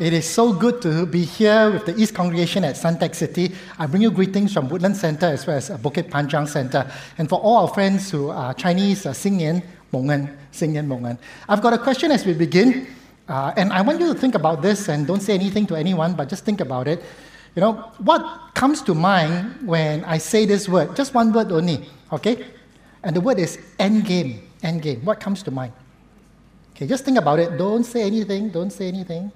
[0.00, 3.52] It is so good to be here with the East Congregation at Suntec City.
[3.78, 6.90] I bring you greetings from Woodland Center as well as Bukit Panjang Center.
[7.18, 10.08] And for all our friends who are Chinese, uh, Xing Yan Mong
[10.54, 12.86] Xing Yan Mong I've got a question as we begin.
[13.28, 16.14] Uh, and I want you to think about this and don't say anything to anyone,
[16.14, 17.04] but just think about it.
[17.54, 20.96] You know, what comes to mind when I say this word?
[20.96, 22.46] Just one word only, okay?
[23.02, 24.40] And the word is endgame.
[24.62, 25.04] Endgame.
[25.04, 25.74] What comes to mind?
[26.70, 27.58] Okay, just think about it.
[27.58, 28.48] Don't say anything.
[28.48, 29.30] Don't say anything.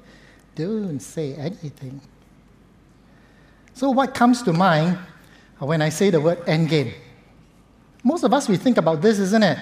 [0.55, 2.01] Don't say anything.
[3.75, 4.99] So, what comes to mind
[5.59, 6.95] when I say the word endgame?
[8.05, 9.59] Most of us, we think about this, isn't it?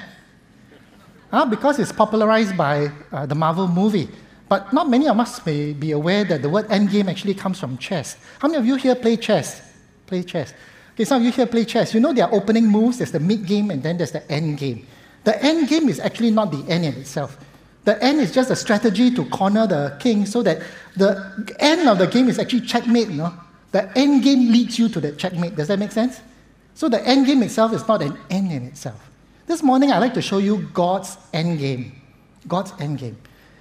[1.30, 4.08] Uh, because it's popularized by uh, the Marvel movie.
[4.48, 7.78] But not many of us may be aware that the word endgame actually comes from
[7.78, 8.18] chess.
[8.38, 9.62] How many of you here play chess?
[10.06, 10.52] Play chess.
[10.92, 11.94] Okay, some of you here play chess.
[11.94, 14.58] You know there are opening moves, there's the mid game, and then there's the end
[14.58, 14.86] game.
[15.24, 17.38] The end game is actually not the end in itself.
[17.84, 20.62] The end is just a strategy to corner the king so that
[20.96, 23.08] the end of the game is actually checkmate.
[23.08, 23.32] Know?
[23.72, 25.56] The end game leads you to the checkmate.
[25.56, 26.20] Does that make sense?
[26.74, 29.10] So the end game itself is not an end in itself.
[29.46, 32.00] This morning, I'd like to show you God's end game.
[32.46, 33.16] God's end game.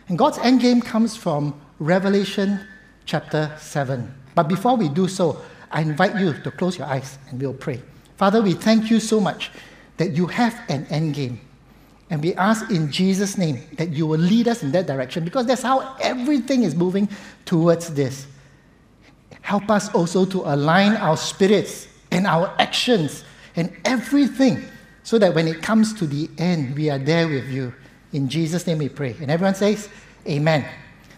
[0.08, 2.60] And God's end game comes from Revelation
[3.06, 4.14] chapter 7.
[4.36, 7.82] But before we do so, I invite you to close your eyes and we'll pray.
[8.18, 9.52] Father, we thank you so much
[9.98, 11.40] that you have an end game.
[12.12, 15.45] And we ask in Jesus' name that you will lead us in that direction because
[15.45, 17.08] that's how everything is moving
[17.45, 18.28] towards this.
[19.41, 23.24] Help us also to align our spirits and our actions
[23.56, 24.62] and everything
[25.03, 27.74] so that when it comes to the end, we are there with you.
[28.12, 29.16] In Jesus' name we pray.
[29.22, 29.88] And everyone says,
[30.28, 30.66] Amen.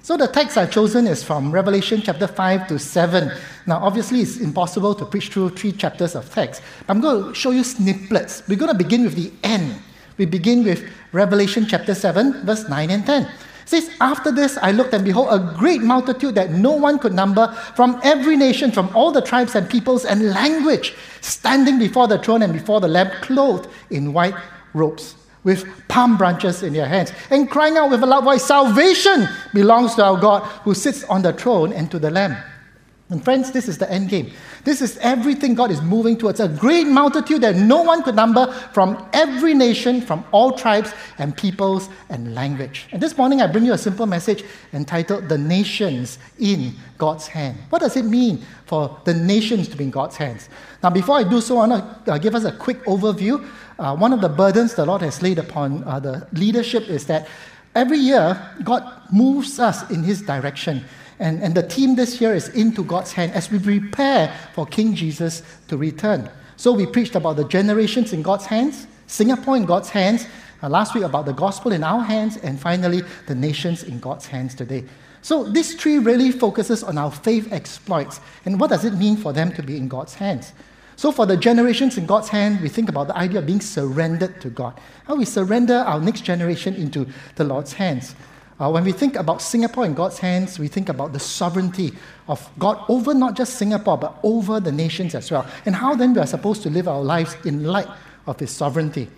[0.04, 3.32] So the text I've chosen is from Revelation chapter 5 to 7.
[3.66, 6.62] Now, obviously, it's impossible to preach through three chapters of text.
[6.88, 8.44] I'm going to show you snippets.
[8.48, 9.82] We're going to begin with the end.
[10.24, 13.24] We begin with Revelation chapter 7, verse 9 and 10.
[13.24, 13.30] It
[13.66, 17.52] says, After this I looked, and behold, a great multitude that no one could number
[17.76, 22.42] from every nation, from all the tribes and peoples and language, standing before the throne
[22.42, 24.36] and before the Lamb, clothed in white
[24.74, 29.28] robes, with palm branches in their hands, and crying out with a loud voice, Salvation
[29.54, 32.42] belongs to our God who sits on the throne and to the Lamb.
[33.14, 34.32] And friends, this is the end game.
[34.64, 38.52] This is everything God is moving towards a great multitude that no one could number
[38.74, 42.88] from every nation, from all tribes and peoples and language.
[42.92, 44.44] And this morning I bring you a simple message
[44.74, 47.60] entitled The Nations in God's Hand.
[47.70, 50.50] What does it mean for the nations to be in God's hands?
[50.82, 53.48] Now, before I do so, I want to uh, give us a quick overview.
[53.78, 57.28] Uh, one of the burdens the Lord has laid upon uh, the leadership is that
[57.76, 60.84] every year God moves us in His direction.
[61.24, 64.94] And, and the theme this year is Into God's Hand as we prepare for King
[64.94, 66.30] Jesus to return.
[66.58, 70.28] So we preached about the generations in God's hands, Singapore in God's hands,
[70.62, 74.26] uh, last week about the gospel in our hands, and finally the nations in God's
[74.26, 74.84] hands today.
[75.22, 79.32] So this tree really focuses on our faith exploits and what does it mean for
[79.32, 80.52] them to be in God's hands.
[80.98, 84.42] So for the generations in God's hand, we think about the idea of being surrendered
[84.42, 84.78] to God.
[85.08, 88.14] How we surrender our next generation into the Lord's hands.
[88.60, 91.94] Uh, when we think about Singapore in God's hands, we think about the sovereignty
[92.28, 95.46] of God over not just Singapore, but over the nations as well.
[95.66, 97.88] And how then we are supposed to live our lives in light
[98.28, 99.10] of His sovereignty.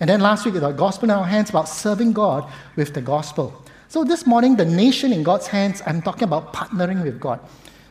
[0.00, 3.62] And then last week, the gospel in our hands about serving God with the gospel.
[3.88, 7.40] So this morning, the nation in God's hands, I'm talking about partnering with God.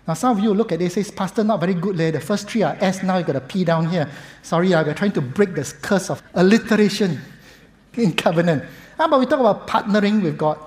[0.07, 1.97] Now, some of you look at this, says, Pastor, not very good.
[1.97, 2.12] Leh.
[2.12, 4.09] The first three are S, now you got a P down here.
[4.41, 7.19] Sorry, uh, we're trying to break this curse of alliteration
[7.94, 8.63] in covenant.
[8.98, 10.57] How about we talk about partnering with God?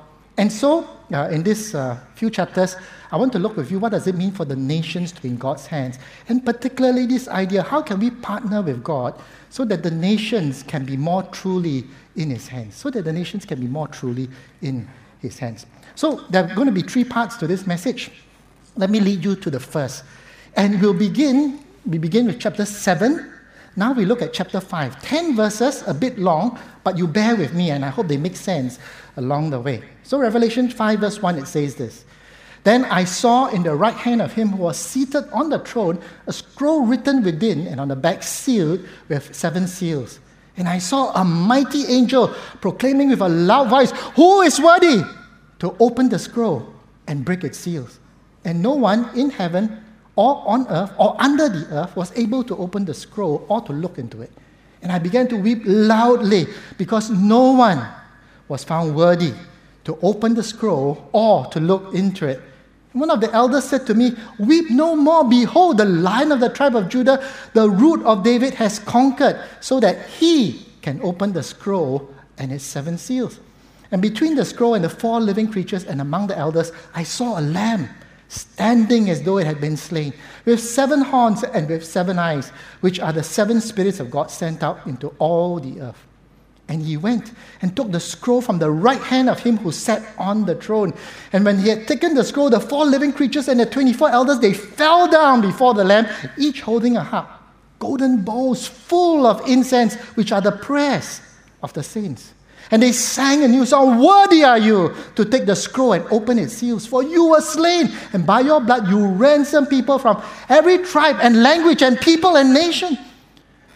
[0.41, 2.75] And so, uh, in these uh, few chapters,
[3.13, 5.29] I want to look with you what does it mean for the nations to be
[5.29, 5.99] in God's hands,
[6.31, 9.21] and particularly this idea: how can we partner with God
[9.51, 11.85] so that the nations can be more truly
[12.17, 14.31] in His hands, so that the nations can be more truly
[14.63, 14.89] in
[15.19, 15.67] His hands.
[15.95, 18.11] So there are going to be three parts to this message.
[18.77, 20.05] Let me lead you to the first,
[20.57, 21.63] and we'll begin.
[21.85, 23.31] We begin with chapter seven.
[23.77, 25.03] Now we look at chapter 5.
[25.03, 28.37] 10 verses, a bit long, but you bear with me, and I hope they make
[28.37, 28.79] sense
[29.17, 29.83] along the way.
[30.03, 32.05] So, Revelation 5, verse 1, it says this
[32.65, 36.01] Then I saw in the right hand of him who was seated on the throne
[36.27, 40.19] a scroll written within and on the back sealed with seven seals.
[40.57, 45.03] And I saw a mighty angel proclaiming with a loud voice, Who is worthy
[45.61, 46.75] to open the scroll
[47.07, 48.01] and break its seals?
[48.45, 49.85] and no one in heaven
[50.21, 53.73] or on earth or under the earth was able to open the scroll or to
[53.73, 54.31] look into it.
[54.83, 56.47] And I began to weep loudly
[56.77, 57.83] because no one
[58.47, 59.33] was found worthy
[59.85, 62.39] to open the scroll or to look into it.
[62.93, 65.25] One of the elders said to me, Weep no more.
[65.25, 67.25] Behold, the lion of the tribe of Judah,
[67.55, 72.65] the root of David, has conquered, so that he can open the scroll and its
[72.65, 73.41] seven seals.
[73.91, 77.39] And between the scroll and the four living creatures and among the elders, I saw
[77.39, 77.89] a lamb
[78.31, 82.51] standing as though it had been slain, with seven horns and with seven eyes,
[82.81, 86.07] which are the seven spirits of God sent out into all the earth.
[86.69, 90.07] And he went and took the scroll from the right hand of him who sat
[90.17, 90.95] on the throne.
[91.33, 94.39] And when he had taken the scroll, the four living creatures and the 24 elders,
[94.39, 96.07] they fell down before the Lamb,
[96.39, 97.29] each holding a harp,
[97.81, 101.21] golden bowls full of incense, which are the prayers
[101.65, 102.33] of the saints.
[102.71, 106.39] And they sang a new song Worthy are you to take the scroll and open
[106.39, 110.79] its seals, for you were slain, and by your blood you ransomed people from every
[110.79, 112.97] tribe and language and people and nation.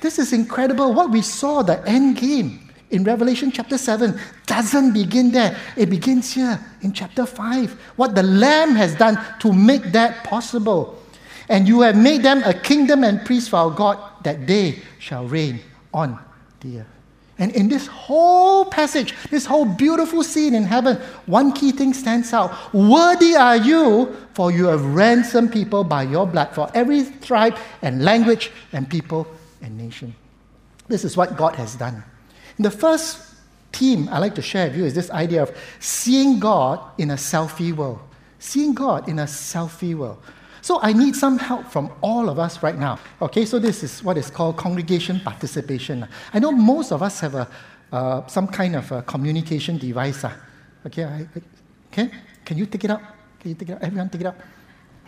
[0.01, 0.93] This is incredible.
[0.93, 5.59] What we saw, the end game in Revelation chapter 7, doesn't begin there.
[5.77, 7.73] It begins here in chapter 5.
[7.97, 11.03] What the Lamb has done to make that possible.
[11.49, 15.27] And you have made them a kingdom and priests for our God, that they shall
[15.27, 15.61] reign
[15.93, 16.19] on
[16.61, 16.94] the earth.
[17.39, 20.97] And in this whole passage, this whole beautiful scene in heaven,
[21.27, 22.73] one key thing stands out.
[22.73, 28.05] Worthy are you, for you have ransomed people by your blood for every tribe and
[28.05, 29.27] language and people
[29.63, 30.15] and nation.
[30.87, 32.05] This is what God has done.
[32.59, 33.35] The first
[33.73, 37.15] theme I like to share with you is this idea of seeing God in a
[37.15, 37.99] selfie world.
[38.39, 40.23] Seeing God in a selfie world.
[40.65, 42.99] So I need some help from all of us right now.
[43.21, 46.09] Okay, so this is what is called congregation participation.
[46.33, 47.47] I know most of us have a,
[47.93, 50.25] uh, some kind of a communication device.
[50.25, 50.33] Uh.
[50.87, 51.29] Okay, I,
[51.93, 52.11] okay,
[52.47, 53.03] can you take it out?
[53.41, 53.83] Can you take it out?
[53.83, 54.37] Everyone take it out.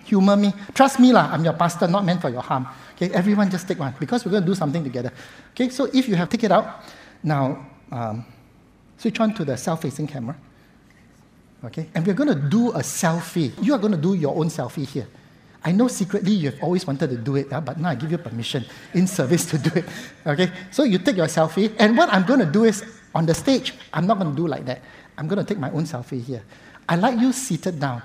[0.04, 0.52] Humor me.
[0.74, 1.30] Trust me, lah.
[1.32, 2.68] I'm your pastor, not meant for your harm.
[2.94, 5.10] Okay, everyone just take one because we're going to do something together.
[5.52, 6.84] Okay, so if you have take it out,
[7.22, 8.26] now um,
[8.98, 10.36] switch on to the self-facing camera.
[11.64, 13.52] Okay, and we're going to do a selfie.
[13.64, 15.08] You are going to do your own selfie here.
[15.66, 18.18] I know secretly you've always wanted to do it, ah, but now I give you
[18.18, 18.64] permission
[18.94, 19.84] in service to do it.
[20.26, 20.48] Okay?
[20.70, 23.74] So you take your selfie, and what I'm going to do is on the stage,
[23.92, 24.80] I'm not going to do like that.
[25.18, 26.44] I'm going to take my own selfie here.
[26.88, 28.00] I like you seated down.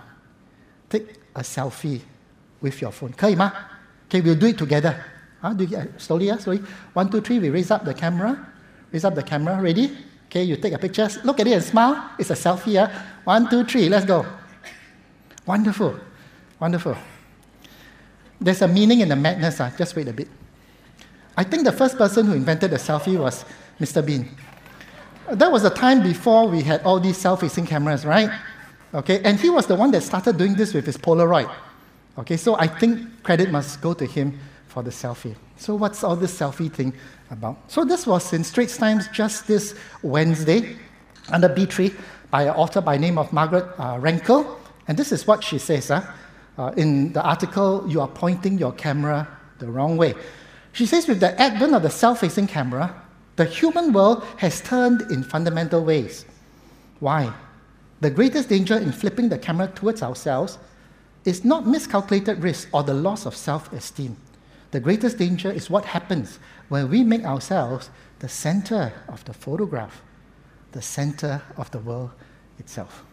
[0.89, 1.05] Take
[1.35, 2.01] a selfie
[2.61, 3.11] with your phone.
[3.11, 3.51] Okay, ma?
[4.07, 5.05] Okay, we'll do it together.
[5.39, 5.53] Huh?
[5.53, 6.63] Do you, uh, slowly, yeah, slowly.
[6.93, 8.43] One, two, three, we raise up the camera.
[8.91, 9.61] Raise up the camera.
[9.61, 9.95] Ready?
[10.25, 11.07] Okay, you take a picture.
[11.23, 12.09] Look at it and smile.
[12.17, 12.73] It's a selfie.
[12.73, 13.03] Yeah?
[13.23, 14.25] One, two, three, let's go.
[15.45, 15.99] Wonderful.
[16.59, 16.97] Wonderful.
[18.41, 19.59] There's a meaning in the madness.
[19.59, 19.71] Uh.
[19.77, 20.27] Just wait a bit.
[21.37, 23.45] I think the first person who invented the selfie was
[23.79, 24.05] Mr.
[24.05, 24.27] Bean.
[25.31, 28.29] That was the time before we had all these self-facing cameras, right?
[28.93, 31.53] Okay, and he was the one that started doing this with his Polaroid.
[32.17, 35.35] Okay, so I think credit must go to him for the selfie.
[35.55, 36.93] So what's all this selfie thing
[37.29, 37.71] about?
[37.71, 40.75] So this was in Straits Times just this Wednesday
[41.29, 41.93] under B3
[42.29, 44.57] by an author by name of Margaret uh, Renkl.
[44.87, 45.87] And this is what she says.
[45.87, 46.01] Huh?
[46.57, 49.27] Uh, in the article, you are pointing your camera
[49.59, 50.13] the wrong way.
[50.73, 53.01] She says, with the advent of the self facing camera,
[53.35, 56.25] the human world has turned in fundamental ways.
[56.99, 57.33] Why?
[58.01, 60.57] The greatest danger in flipping the camera towards ourselves
[61.25, 64.17] is not miscalculated risk or the loss of self esteem.
[64.71, 66.39] The greatest danger is what happens
[66.69, 67.89] when we make ourselves
[68.19, 70.01] the center of the photograph,
[70.71, 72.11] the center of the world
[72.57, 73.03] itself.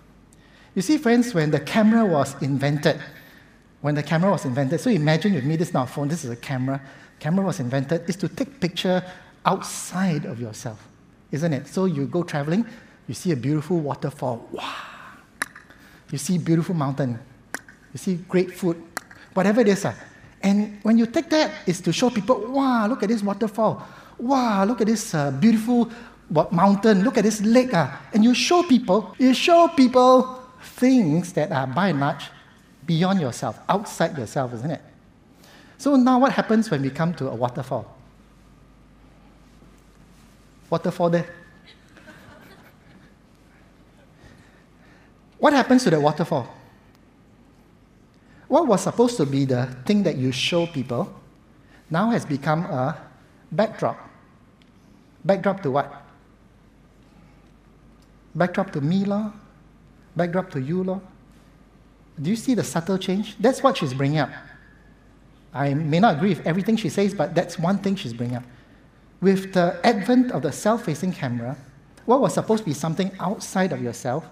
[0.74, 3.00] You see, friends, when the camera was invented,
[3.80, 6.24] when the camera was invented, so imagine with me, this is not a phone, this
[6.24, 6.80] is a camera.
[7.20, 9.02] Camera was invented is to take picture
[9.44, 10.84] outside of yourself,
[11.30, 11.68] isn't it?
[11.68, 12.66] So you go traveling,
[13.06, 14.74] you see a beautiful waterfall, wow.
[16.10, 17.18] You see beautiful mountain,
[17.92, 18.82] you see great food,
[19.34, 19.84] whatever it is.
[19.84, 19.94] Uh.
[20.42, 23.86] And when you take that, it's to show people, wow, look at this waterfall.
[24.18, 25.90] Wow, look at this uh, beautiful
[26.50, 27.02] mountain.
[27.02, 27.74] Look at this lake.
[27.74, 27.90] Uh.
[28.12, 32.30] And you show people, you show people things that are by and large
[32.88, 34.80] beyond yourself, outside yourself, isn't it?
[35.76, 37.94] So now what happens when we come to a waterfall?
[40.70, 41.26] Waterfall there.
[45.38, 46.48] What happens to the waterfall?
[48.48, 51.14] What was supposed to be the thing that you show people
[51.90, 52.98] now has become a
[53.52, 53.98] backdrop.
[55.24, 56.02] Backdrop to what?
[58.34, 59.30] Backdrop to me, law?
[60.16, 61.00] Backdrop to you, law?
[62.20, 63.36] Do you see the subtle change?
[63.38, 64.30] That's what she's bringing up.
[65.54, 68.44] I may not agree with everything she says, but that's one thing she's bringing up.
[69.20, 71.56] With the advent of the self facing camera,
[72.06, 74.28] what was supposed to be something outside of yourself,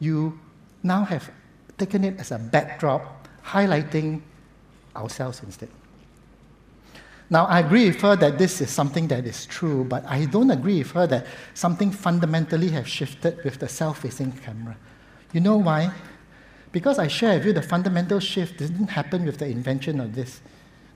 [0.00, 0.38] you
[0.82, 1.30] now have
[1.76, 4.20] taken it as a backdrop highlighting
[4.96, 5.68] ourselves instead.
[7.30, 10.50] Now, I agree with her that this is something that is true, but I don't
[10.50, 14.76] agree with her that something fundamentally has shifted with the self facing camera.
[15.32, 15.92] You know why?
[16.72, 20.40] Because I share with you the fundamental shift didn't happen with the invention of this.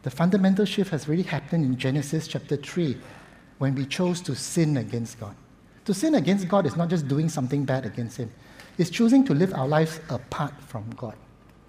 [0.02, 2.96] The fundamental shift has really happened in Genesis chapter 3
[3.58, 5.34] when we chose to sin against God.
[5.84, 8.30] To sin against God is not just doing something bad against Him,
[8.78, 11.14] it's choosing to live our lives apart from God.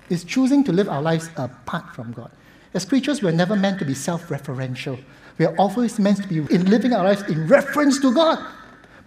[0.09, 2.31] It's choosing to live our lives apart from God.
[2.73, 4.99] As creatures, we're never meant to be self referential.
[5.37, 8.43] We are always meant to be in living our lives in reference to God.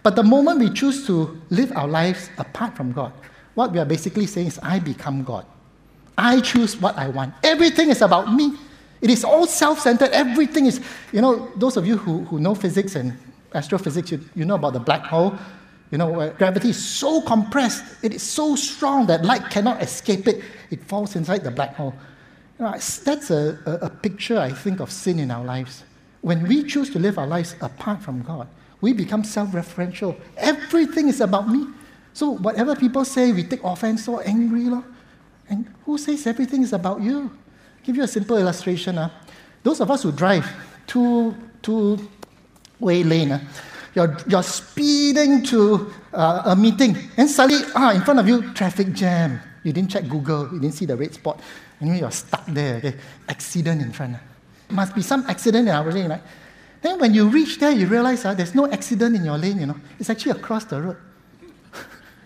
[0.03, 3.11] But the moment we choose to live our lives apart from God,
[3.57, 5.43] what we are basically saying is, I become God.
[6.15, 7.33] I choose what I want.
[7.41, 8.53] Everything is about me.
[9.01, 10.11] It is all self centered.
[10.11, 10.79] Everything is,
[11.11, 13.17] you know, those of you who, who know physics and
[13.55, 15.35] astrophysics, you, you know about the black hole.
[15.89, 20.43] You know, gravity is so compressed, it is so strong that light cannot escape it.
[20.69, 21.95] It falls inside the black hole.
[22.59, 25.83] You know, that's a, a, a picture, I think, of sin in our lives.
[26.21, 28.47] When we choose to live our lives apart from God,
[28.81, 30.15] we become self referential.
[30.37, 31.65] Everything is about me.
[32.17, 34.63] So, whatever people say, we take offense, so angry.
[34.63, 34.83] Lor.
[35.47, 37.29] And who says everything is about you?
[37.83, 38.97] give you a simple illustration.
[38.97, 39.11] Uh.
[39.61, 40.49] Those of us who drive
[40.87, 42.09] two, two
[42.79, 43.39] way lane, uh,
[43.93, 48.93] you're, you're speeding to uh, a meeting, and suddenly, ah, in front of you, traffic
[48.93, 49.39] jam.
[49.61, 51.39] You didn't check Google, you didn't see the red spot.
[51.79, 52.77] Anyway, you're stuck there.
[52.77, 52.95] Okay?
[53.29, 54.15] Accident in front.
[54.15, 54.73] Uh.
[54.73, 56.21] Must be some accident in our lane, right?
[56.81, 59.67] Then when you reach there, you realize uh, there's no accident in your lane, you
[59.67, 59.77] know.
[59.99, 60.97] It's actually across the road.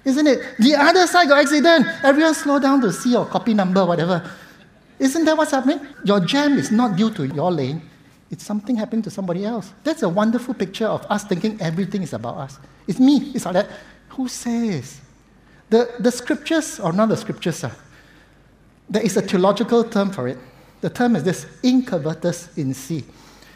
[0.03, 0.57] Isn't it?
[0.57, 1.85] The other side got accident.
[2.03, 4.29] Everyone slow down to see your copy number, whatever.
[4.99, 5.79] Isn't that what's happening?
[6.03, 7.81] Your jam is not due to your lane,
[8.29, 9.73] it's something happening to somebody else.
[9.83, 12.59] That's a wonderful picture of us thinking everything is about us.
[12.87, 13.67] It's me, it's all that.
[14.09, 15.01] Who says?
[15.69, 17.71] The, the scriptures, or not the scriptures, uh,
[18.89, 20.37] there is a theological term for it.
[20.81, 23.03] The term is this incurvatus in se.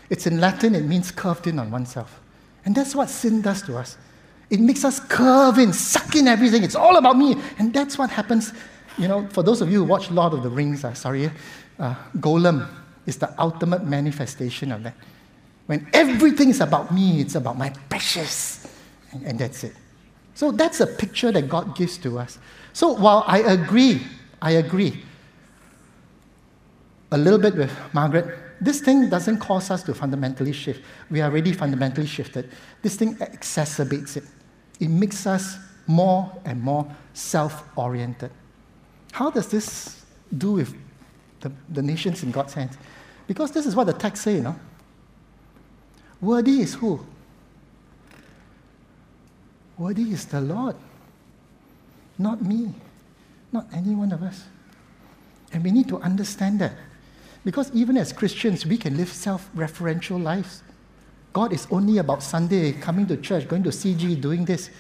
[0.10, 2.20] It's in Latin, it means curved in on oneself.
[2.66, 3.98] And that's what sin does to us.
[4.50, 6.64] It makes us curve in, suck in everything.
[6.64, 7.36] It's all about me.
[7.58, 8.54] And that's what happens
[8.98, 11.30] you know, for those of you who watch Lord of the Rings, uh, sorry,
[11.80, 12.68] uh, Gollum
[13.06, 14.96] is the ultimate manifestation of that.
[15.66, 18.68] When everything is about me, it's about my precious,
[19.12, 19.74] and, and that's it.
[20.34, 22.38] So that's a picture that God gives to us.
[22.74, 24.02] So while I agree,
[24.42, 25.04] I agree
[27.12, 30.84] a little bit with Margaret, this thing doesn't cause us to fundamentally shift.
[31.10, 32.50] We are already fundamentally shifted.
[32.82, 34.24] This thing exacerbates it.
[34.80, 35.58] It makes us
[35.88, 38.32] more and more self oriented.
[39.12, 40.06] How does this
[40.38, 40.76] do with
[41.42, 42.78] the, the nations in God's hands?
[43.28, 44.56] Because this is what the text says, you know.
[46.22, 47.06] Worthy is who?
[49.78, 50.76] Worthy is the Lord,
[52.18, 52.74] not me,
[53.52, 54.46] not any one of us.
[55.52, 56.74] And we need to understand that.
[57.46, 60.64] Because even as Christians, we can live self referential lives.
[61.32, 64.72] God is only about Sunday, coming to church, going to CG, doing this.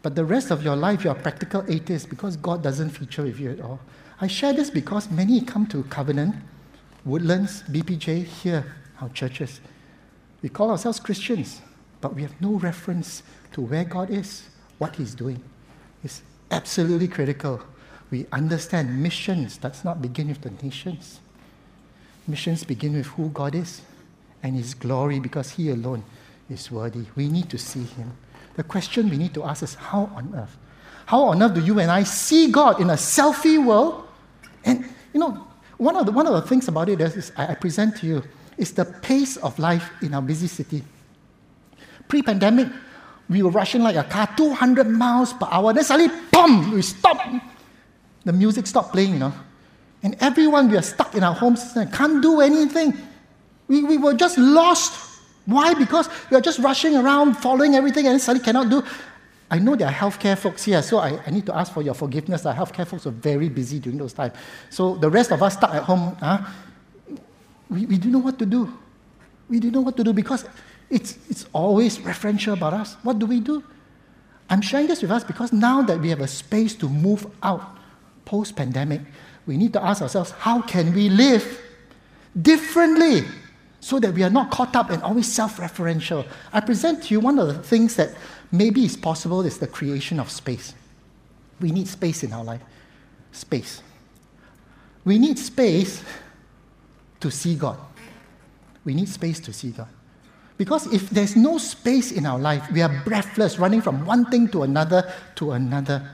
[0.00, 3.40] But the rest of your life, you're a practical atheist because God doesn't feature with
[3.40, 3.80] you at all.
[4.20, 6.36] I share this because many come to Covenant,
[7.04, 9.60] Woodlands, BPJ, here, our churches.
[10.40, 11.62] We call ourselves Christians,
[12.00, 14.44] but we have no reference to where God is,
[14.78, 15.42] what He's doing.
[16.04, 17.62] It's absolutely critical.
[18.10, 21.20] We understand missions does not begin with the nations.
[22.26, 23.82] Missions begin with who God is
[24.42, 26.04] and His glory because He alone
[26.48, 27.04] is worthy.
[27.16, 28.12] We need to see Him.
[28.56, 30.56] The question we need to ask is how on earth?
[31.06, 34.06] How on earth do you and I see God in a selfie world?
[34.64, 37.54] And, you know, one of the, one of the things about it is, I, I
[37.54, 38.22] present to you
[38.56, 40.82] is the pace of life in our busy city.
[42.08, 42.68] Pre pandemic,
[43.28, 45.72] we were rushing like a car 200 miles per hour.
[45.72, 47.18] Then suddenly, boom, we stop.
[48.24, 49.34] The music stopped playing, you know.
[50.04, 52.96] And everyone, we are stuck in our homes and can't do anything.
[53.66, 55.14] We, we were just lost
[55.46, 55.74] why?
[55.74, 58.82] Because we are just rushing around, following everything, and suddenly cannot do.
[59.50, 61.94] I know there are healthcare folks here, so I, I need to ask for your
[61.94, 62.46] forgiveness.
[62.46, 64.34] Our healthcare folks were very busy during those times.
[64.70, 66.40] So the rest of us stuck at home, huh?
[67.68, 68.72] we, we don't know what to do.
[69.48, 70.46] We don't know what to do because
[70.88, 72.96] it's, it's always referential about us.
[73.02, 73.62] What do we do?
[74.48, 77.76] I'm sharing this with us because now that we have a space to move out
[78.24, 79.02] post pandemic,
[79.46, 81.60] we need to ask ourselves how can we live
[82.40, 83.24] differently
[83.80, 86.26] so that we are not caught up and always self referential.
[86.52, 88.14] I present to you one of the things that
[88.50, 90.74] maybe is possible is the creation of space.
[91.60, 92.62] We need space in our life.
[93.32, 93.82] Space.
[95.04, 96.02] We need space
[97.20, 97.78] to see God.
[98.84, 99.88] We need space to see God.
[100.56, 104.48] Because if there's no space in our life, we are breathless, running from one thing
[104.48, 106.10] to another to another.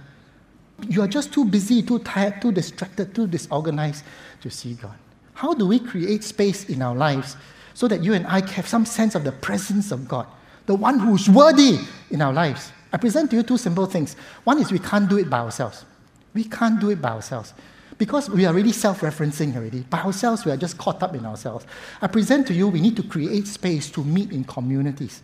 [0.88, 4.04] You are just too busy, too tired, too distracted, too disorganized
[4.42, 4.94] to see God.
[5.34, 7.36] How do we create space in our lives
[7.74, 10.26] so that you and I have some sense of the presence of God,
[10.66, 11.78] the one who's worthy
[12.10, 12.72] in our lives?
[12.92, 14.16] I present to you two simple things.
[14.44, 15.84] One is we can't do it by ourselves.
[16.34, 17.54] We can't do it by ourselves
[18.00, 19.80] because we are really self referencing already.
[19.82, 21.66] By ourselves, we are just caught up in ourselves.
[22.00, 25.22] I present to you, we need to create space to meet in communities.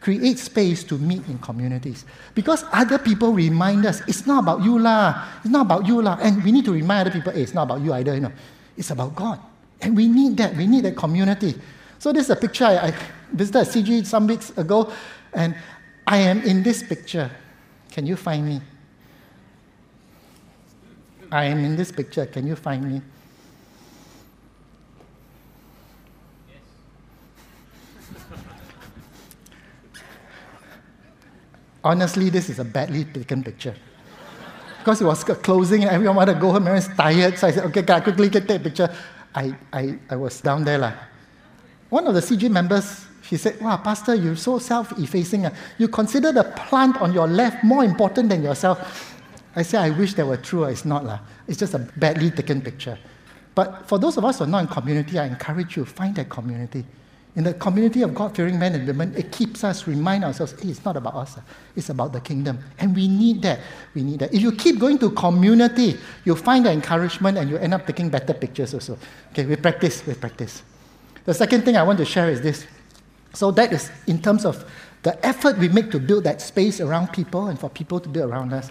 [0.00, 2.04] Create space to meet in communities.
[2.34, 6.18] Because other people remind us, it's not about you lah, it's not about you lah.
[6.20, 8.32] And we need to remind other people, hey, it's not about you either, you know.
[8.76, 9.40] It's about God.
[9.80, 10.56] And we need that.
[10.56, 11.54] We need that community.
[11.98, 12.94] So this is a picture I, I
[13.32, 14.92] visited CG some weeks ago,
[15.32, 15.54] and
[16.06, 17.30] I am in this picture.
[17.90, 18.60] Can you find me?
[21.30, 22.26] I am in this picture.
[22.26, 23.02] Can you find me?
[31.84, 33.74] Honestly, this is a badly taken picture.
[34.78, 37.38] because it was closing and everyone wanted to go home, everyone's tired.
[37.38, 38.88] So I said, okay, can I quickly get that picture?
[39.34, 40.78] I, I, I was down there.
[40.78, 40.94] Like.
[41.90, 45.46] One of the CG members, she said, wow, Pastor, you're so self-effacing.
[45.46, 45.54] Uh.
[45.76, 49.14] You consider the plant on your left more important than yourself.
[49.54, 50.64] I said, I wish that were true.
[50.64, 51.04] It's not.
[51.04, 51.18] La.
[51.46, 52.98] It's just a badly taken picture.
[53.54, 56.14] But for those of us who are not in community, I encourage you, to find
[56.16, 56.84] that community.
[57.38, 60.70] In the community of God fearing men and women, it keeps us remind ourselves, hey,
[60.70, 61.40] it's not about us, uh,
[61.76, 62.58] it's about the kingdom.
[62.80, 63.60] And we need that.
[63.94, 64.34] We need that.
[64.34, 68.08] If you keep going to community, you'll find the encouragement and you end up taking
[68.08, 68.98] better pictures also.
[69.30, 70.64] Okay, we practice, we practice.
[71.26, 72.66] The second thing I want to share is this.
[73.34, 74.68] So that is in terms of
[75.04, 78.32] the effort we make to build that space around people and for people to build
[78.32, 78.68] around us.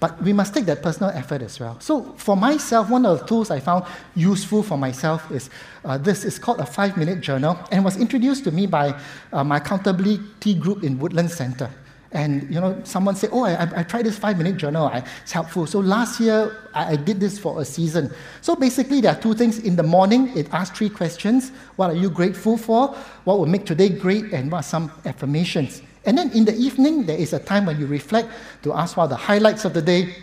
[0.00, 1.78] But we must take that personal effort as well.
[1.80, 5.50] So, for myself, one of the tools I found useful for myself is
[5.84, 6.24] uh, this.
[6.24, 8.98] It's called a five minute journal and was introduced to me by
[9.32, 11.68] uh, my accountability group in Woodland Center.
[12.12, 14.90] And you know, someone said, "Oh, I, I tried this five-minute journal.
[14.94, 18.10] It's helpful." So last year, I, I, did this for a season.
[18.40, 19.58] So basically, there are two things.
[19.58, 22.96] In the morning, it asks three questions: What are you grateful for?
[23.24, 24.32] What will make today great?
[24.32, 25.82] And what are some affirmations?
[26.08, 28.30] And then in the evening, there is a time when you reflect
[28.62, 30.14] to ask what are the highlights of the day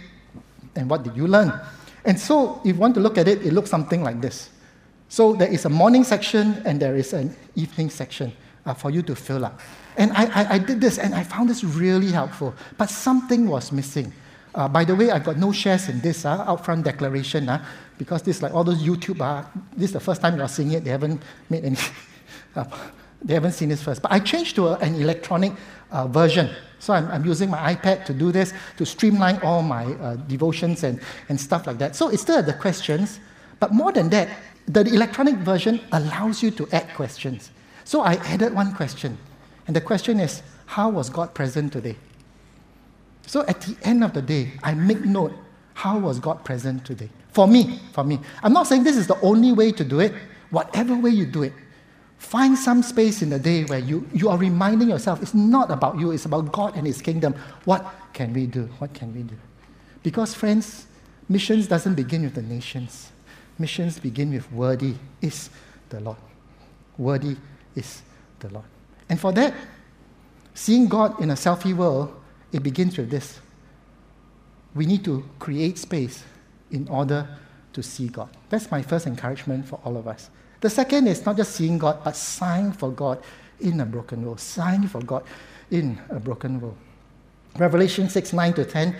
[0.75, 1.53] and what did you learn.
[2.03, 4.49] And so, if you want to look at it, it looks something like this.
[5.09, 8.33] So, there is a morning section and there is an evening section
[8.65, 9.59] uh, for you to fill up.
[9.95, 13.71] And I, I, I, did this and I found this really helpful, but something was
[13.71, 14.11] missing.
[14.55, 17.63] Uh, by the way, I got no shares in this uh, upfront declaration uh,
[17.99, 20.83] because this, like all those YouTube, uh, this is the first time you're seeing it.
[20.83, 21.77] They haven't made any.
[22.55, 22.63] Uh,
[23.25, 24.03] they haven't seen this first.
[24.03, 25.53] But I changed to a, an electronic
[25.91, 26.49] uh, version.
[26.79, 30.83] So I'm, I'm, using my iPad to do this, to streamline all my uh, devotions
[30.83, 31.95] and, and stuff like that.
[31.95, 33.19] So it's still the questions,
[33.59, 34.29] but more than that,
[34.67, 37.51] the electronic version allows you to add questions.
[37.83, 39.17] So I added one question,
[39.67, 41.95] and the question is, how was God present today?
[43.27, 45.33] So at the end of the day, I make note,
[45.73, 47.09] how was God present today?
[47.31, 48.19] For me, for me.
[48.43, 50.13] I'm not saying this is the only way to do it.
[50.49, 51.53] Whatever way you do it,
[52.17, 55.99] Find some space in the day where you, you are reminding yourself it's not about
[55.99, 57.35] you, it's about God and His kingdom.
[57.65, 58.63] What can we do?
[58.79, 59.35] What can we do?
[60.01, 60.87] Because, friends,
[61.29, 63.11] missions doesn't begin with the nations.
[63.57, 65.49] Missions begin with worthy is
[65.89, 66.17] the Lord.
[66.97, 67.37] Worthy
[67.75, 68.01] is
[68.39, 68.65] the Lord.
[69.09, 69.53] And for that,
[70.53, 72.13] seeing God in a selfie world,
[72.51, 73.39] it begins with this.
[74.73, 76.23] We need to create space
[76.71, 77.27] in order
[77.73, 78.29] to see God.
[78.49, 80.29] That's my first encouragement for all of us.
[80.65, 83.21] The second is not just seeing God, but sighing for God
[83.59, 84.39] in a broken world.
[84.39, 85.23] Sighing for God
[85.69, 86.75] in a broken world.
[87.59, 88.95] Revelation 6 9 to 10.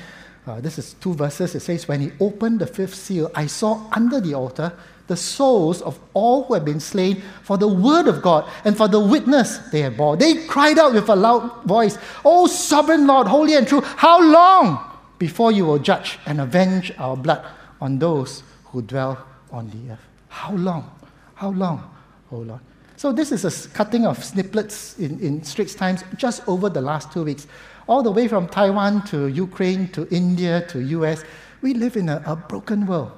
[0.45, 1.55] Uh, this is two verses.
[1.55, 4.73] It says, When he opened the fifth seal, I saw under the altar
[5.07, 8.87] the souls of all who have been slain for the word of God and for
[8.87, 10.15] the witness they have bore.
[10.17, 14.87] They cried out with a loud voice, O sovereign Lord, holy and true, how long
[15.17, 17.43] before you will judge and avenge our blood
[17.81, 20.07] on those who dwell on the earth?
[20.27, 20.91] How long?
[21.35, 21.89] How long,
[22.31, 22.61] oh Lord?
[22.97, 27.11] So this is a cutting of snippets in, in Straits Times just over the last
[27.11, 27.45] two weeks.
[27.87, 31.23] All the way from Taiwan to Ukraine to India to US,
[31.61, 33.11] we live in a, a broken world.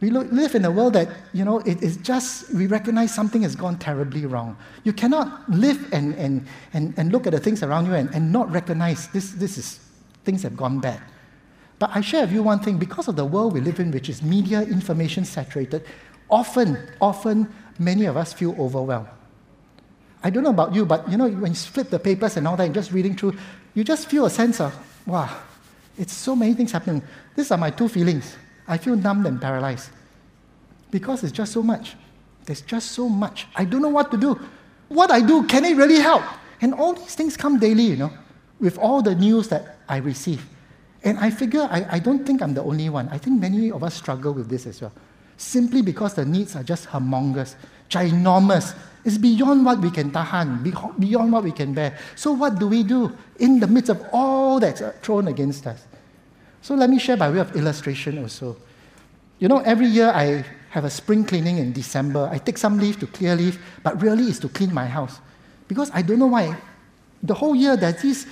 [0.00, 3.42] We lo- live in a world that, you know, it is just, we recognize something
[3.42, 4.56] has gone terribly wrong.
[4.84, 8.30] You cannot live and, and, and, and look at the things around you and, and
[8.30, 9.80] not recognize this, this is,
[10.24, 11.00] things have gone bad.
[11.78, 14.08] But I share with you one thing because of the world we live in, which
[14.08, 15.84] is media information saturated,
[16.32, 19.08] often, often, many of us feel overwhelmed.
[20.24, 22.56] I don't know about you, but you know, when you flip the papers and all
[22.56, 23.36] that, and just reading through,
[23.74, 24.74] you just feel a sense of,
[25.06, 25.36] wow,
[25.98, 27.02] it's so many things happening.
[27.36, 28.36] These are my two feelings.
[28.66, 29.90] I feel numbed and paralyzed
[30.90, 31.94] because it's just so much.
[32.46, 33.46] There's just so much.
[33.54, 34.40] I don't know what to do.
[34.88, 36.22] What I do, can it really help?
[36.60, 38.12] And all these things come daily, you know,
[38.60, 40.46] with all the news that I receive.
[41.04, 43.08] And I figure I, I don't think I'm the only one.
[43.08, 44.92] I think many of us struggle with this as well.
[45.42, 47.56] Simply because the needs are just humongous,
[47.90, 48.76] ginormous.
[49.04, 50.62] It's beyond what we can tahan,
[51.00, 51.98] beyond what we can bear.
[52.14, 55.84] So, what do we do in the midst of all that's thrown against us?
[56.60, 58.56] So, let me share by way of illustration also.
[59.40, 62.28] You know, every year I have a spring cleaning in December.
[62.30, 65.18] I take some leave to clear leave, but really it's to clean my house.
[65.66, 66.56] Because I don't know why.
[67.20, 68.26] The whole year there's these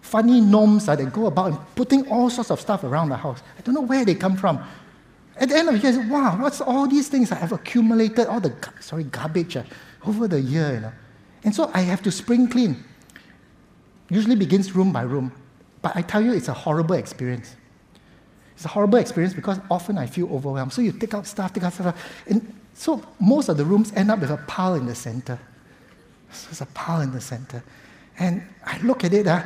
[0.00, 3.42] funny gnomes uh, that go about and putting all sorts of stuff around the house.
[3.58, 4.64] I don't know where they come from.
[5.38, 8.26] At the end of the year, say, wow, what's all these things I have accumulated,
[8.26, 9.62] all the sorry garbage uh,
[10.04, 10.92] over the year, you know.
[11.44, 12.82] And so I have to spring clean.
[14.10, 15.32] Usually begins room by room.
[15.80, 17.54] But I tell you, it's a horrible experience.
[18.54, 20.72] It's a horrible experience because often I feel overwhelmed.
[20.72, 24.10] So you take out stuff, take out stuff, and so most of the rooms end
[24.10, 25.38] up with a pile in the center.
[26.32, 27.62] So there's a pile in the center.
[28.18, 29.44] And I look at it, uh,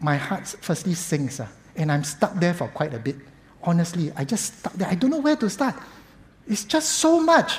[0.00, 3.16] my heart firstly sinks, uh, and I'm stuck there for quite a bit.
[3.62, 4.88] Honestly, I just stuck there.
[4.88, 5.74] I don't know where to start.
[6.46, 7.58] It's just so much.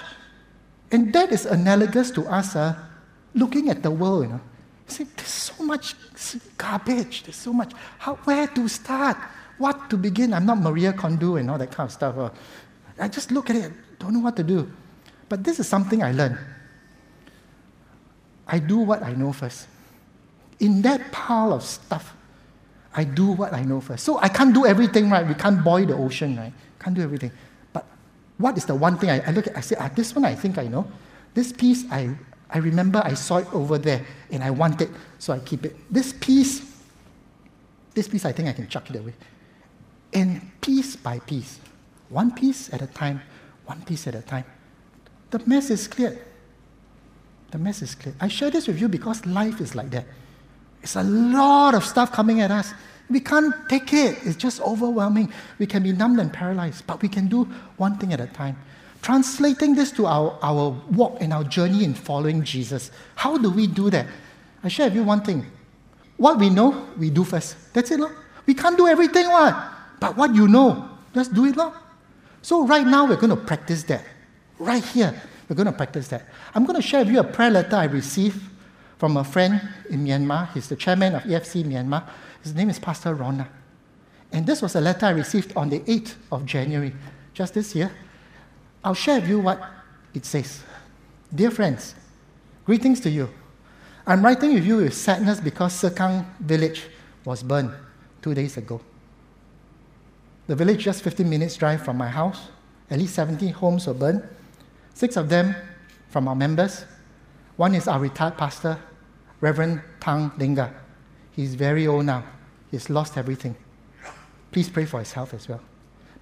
[0.92, 2.76] And that is analogous to us uh,
[3.36, 4.42] looking at the world, you know.
[4.88, 5.94] See, there's so much
[6.58, 7.74] garbage, there's so much.
[8.00, 9.18] How, where to start?
[9.60, 10.34] what to begin.
[10.34, 12.18] I'm not Maria Kondo and all that kind of stuff.
[12.18, 12.30] Uh,
[12.98, 14.72] I just look at it, don't know what to do.
[15.28, 16.40] But this is something I learned.
[18.48, 19.68] I do what I know first.
[20.60, 22.16] In that pile of stuff,
[23.00, 24.04] I do what I know first.
[24.04, 25.26] So I can't do everything right.
[25.26, 26.52] We can't boil the ocean, right?
[26.80, 27.32] Can't do everything.
[27.72, 27.86] But
[28.38, 29.56] what is the one thing I, I look at?
[29.56, 30.86] I say, ah, this one I think I know.
[31.34, 32.14] This piece I,
[32.50, 35.78] I remember I saw it over there and I want it, so I keep it.
[35.90, 36.84] This piece,
[37.94, 39.14] this piece I think I can chuck it away.
[40.12, 41.58] And piece by piece,
[42.10, 43.22] one piece at a time,
[43.66, 44.44] one piece at a time,
[45.30, 46.20] the mess is cleared.
[47.52, 48.14] The mess is clear.
[48.20, 50.06] I share this with you because life is like that.
[50.82, 52.74] It's a lot of stuff coming at us.
[53.10, 54.20] We can't take it.
[54.24, 55.34] It's just overwhelming.
[55.58, 57.46] We can be numbed and paralyzed, but we can do
[57.78, 58.58] one thing at a time.
[59.02, 62.92] Translating this to our, our walk and our journey in following Jesus.
[63.16, 64.06] How do we do that?
[64.64, 65.46] I share with you one thing.
[66.18, 67.74] What we know, we do first.
[67.74, 68.00] That's it.
[68.00, 68.12] No?
[68.46, 69.28] We can't do everything.
[69.28, 69.56] What?
[70.00, 71.56] But what you know, just do it.
[71.56, 71.74] Lor.
[72.42, 74.04] So right now we're going to practice that.
[74.60, 76.26] Right here, we're going to practice that.
[76.54, 78.42] I'm going to share with you a prayer letter I received
[79.00, 80.54] from a friend in Myanmar.
[80.54, 82.08] He's the chairman of EFC Myanmar.
[82.44, 83.50] His name is Pastor Rona.
[84.32, 86.94] And this was a letter I received on the 8th of January,
[87.34, 87.92] just this year.
[88.84, 89.62] I'll share with you what
[90.14, 90.62] it says.
[91.34, 91.96] Dear friends,
[92.66, 93.30] greetings to you.
[94.06, 96.88] I'm writing with you with sadness because Sekang village
[97.24, 97.72] was burned
[98.22, 98.82] two days ago.
[100.48, 102.50] The village just 15 minutes drive from my house.
[102.90, 104.28] At least 70 homes were burned.
[104.94, 105.56] Six of them
[106.10, 106.84] from our members.
[107.56, 108.80] One is our retired pastor,
[109.42, 110.74] Reverend Tang Linga.
[111.32, 112.24] He's very old now.
[112.72, 113.56] He's lost everything.
[114.52, 115.62] Please pray for his health as well.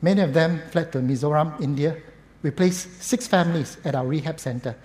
[0.01, 1.97] Many of them fled to Mizoram, India.
[2.43, 4.75] We placed six families at our rehab center.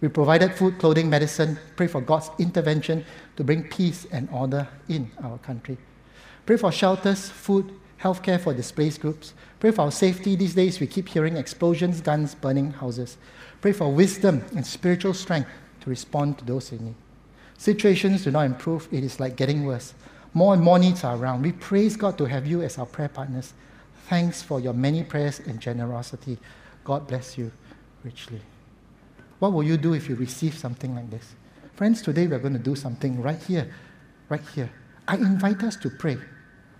[0.00, 1.58] We provided food, clothing, medicine.
[1.76, 3.04] Pray for God's intervention
[3.36, 5.78] to bring peace and order in our country.
[6.44, 9.32] Pray for shelters, food, healthcare for displaced groups.
[9.60, 10.34] Pray for our safety.
[10.34, 13.16] These days we keep hearing explosions, guns, burning houses.
[13.60, 15.48] Pray for wisdom and spiritual strength
[15.82, 16.94] to respond to those in need.
[17.62, 19.94] Situations do not improve, it is like getting worse.
[20.34, 21.42] More and more needs are around.
[21.42, 23.54] We praise God to have you as our prayer partners.
[24.08, 26.38] Thanks for your many prayers and generosity.
[26.82, 27.52] God bless you
[28.02, 28.40] richly.
[29.38, 31.36] What will you do if you receive something like this?
[31.76, 33.72] Friends, today we're going to do something right here,
[34.28, 34.68] right here.
[35.06, 36.18] I invite us to pray.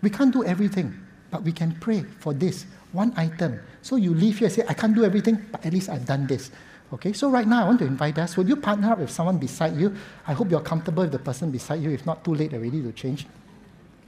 [0.03, 0.99] We can't do everything.
[1.31, 3.61] But we can pray for this one item.
[3.83, 6.27] So you leave here and say, I can't do everything, but at least I've done
[6.27, 6.51] this.
[6.93, 8.37] Okay, so right now I want to invite us.
[8.37, 9.97] Would you partner up with someone beside you?
[10.27, 12.93] I hope you're comfortable with the person beside you, if not too late already to
[12.93, 13.27] change.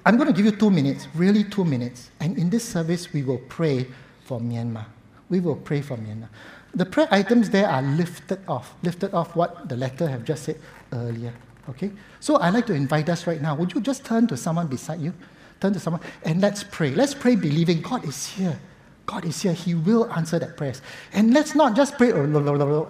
[0.04, 2.10] I'm going to give you two minutes, really two minutes.
[2.20, 3.86] And in this service, we will pray
[4.24, 4.84] for Myanmar.
[5.30, 6.28] We will pray for Myanmar.
[6.74, 10.60] The prayer items there are lifted off, lifted off what the letter have just said
[10.92, 11.32] earlier.
[11.70, 11.90] Okay?
[12.20, 13.54] So I'd like to invite us right now.
[13.54, 15.14] Would you just turn to someone beside you?
[15.58, 16.90] Turn to someone and let's pray.
[16.90, 18.58] Let's pray believing God is here.
[19.06, 19.52] God is here.
[19.52, 20.74] He will answer that prayer.
[21.12, 22.12] And let's not just pray.
[22.12, 22.88] Oh,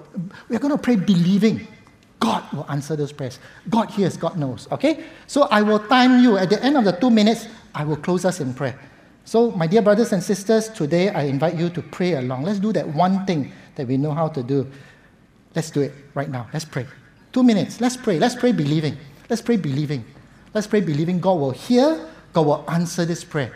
[0.48, 1.66] We're going to pray believing.
[2.20, 3.38] God will answer those prayers.
[3.68, 4.68] God hears, God knows.
[4.72, 5.05] Okay?
[5.27, 6.38] So I will time you.
[6.38, 8.79] At the end of the two minutes, I will close us in prayer.
[9.27, 12.42] So, my dear brothers and sisters, today I invite you to pray along.
[12.42, 14.70] Let's do that one thing that we know how to do.
[15.55, 16.46] Let's do it right now.
[16.53, 16.87] Let's pray.
[17.33, 17.81] Two minutes.
[17.81, 18.18] Let's pray.
[18.18, 18.98] Let's pray believing.
[19.31, 20.05] Let's pray believing.
[20.53, 23.53] Let's pray believing God will hear God will answer this prayer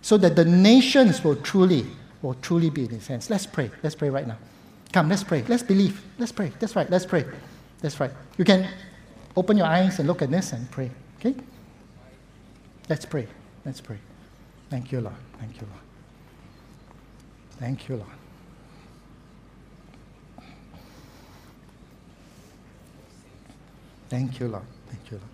[0.00, 1.86] so that the nations will truly,
[2.22, 3.28] will truly be in his hands.
[3.28, 3.70] Let's pray.
[3.82, 4.38] Let's pray right now.
[4.92, 5.42] Come, let's pray.
[5.48, 6.02] Let's believe.
[6.18, 6.52] Let's pray.
[6.58, 6.88] That's right.
[6.88, 7.24] Let's pray.
[7.80, 8.10] That's right.
[8.38, 8.68] You can
[9.36, 10.90] open your eyes and look at this and pray.
[11.18, 11.34] Okay?
[12.88, 13.26] Let's pray.
[13.64, 13.98] Let's pray.
[14.70, 15.16] Thank you, Lord.
[15.38, 15.80] Thank you, Lord.
[17.58, 18.08] Thank you, Lord.
[24.08, 24.64] Thank you, Lord.
[24.88, 25.31] Thank you, Lord.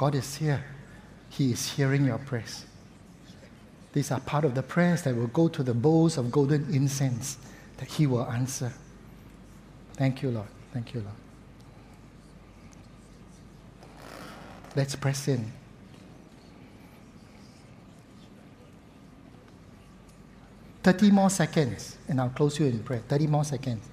[0.00, 0.64] God is here.
[1.28, 2.64] He is hearing your prayers.
[3.92, 7.36] These are part of the prayers that will go to the bowls of golden incense
[7.76, 8.72] that He will answer.
[9.92, 10.46] Thank you, Lord.
[10.72, 11.14] Thank you, Lord.
[14.74, 15.52] Let's press in.
[20.82, 23.02] Thirty more seconds, and I'll close you in prayer.
[23.06, 23.86] Thirty more seconds,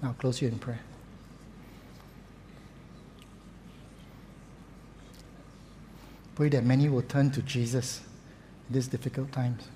[0.00, 0.80] and I'll close you in prayer.
[6.34, 8.00] Pray that many will turn to Jesus
[8.68, 9.68] in these difficult times.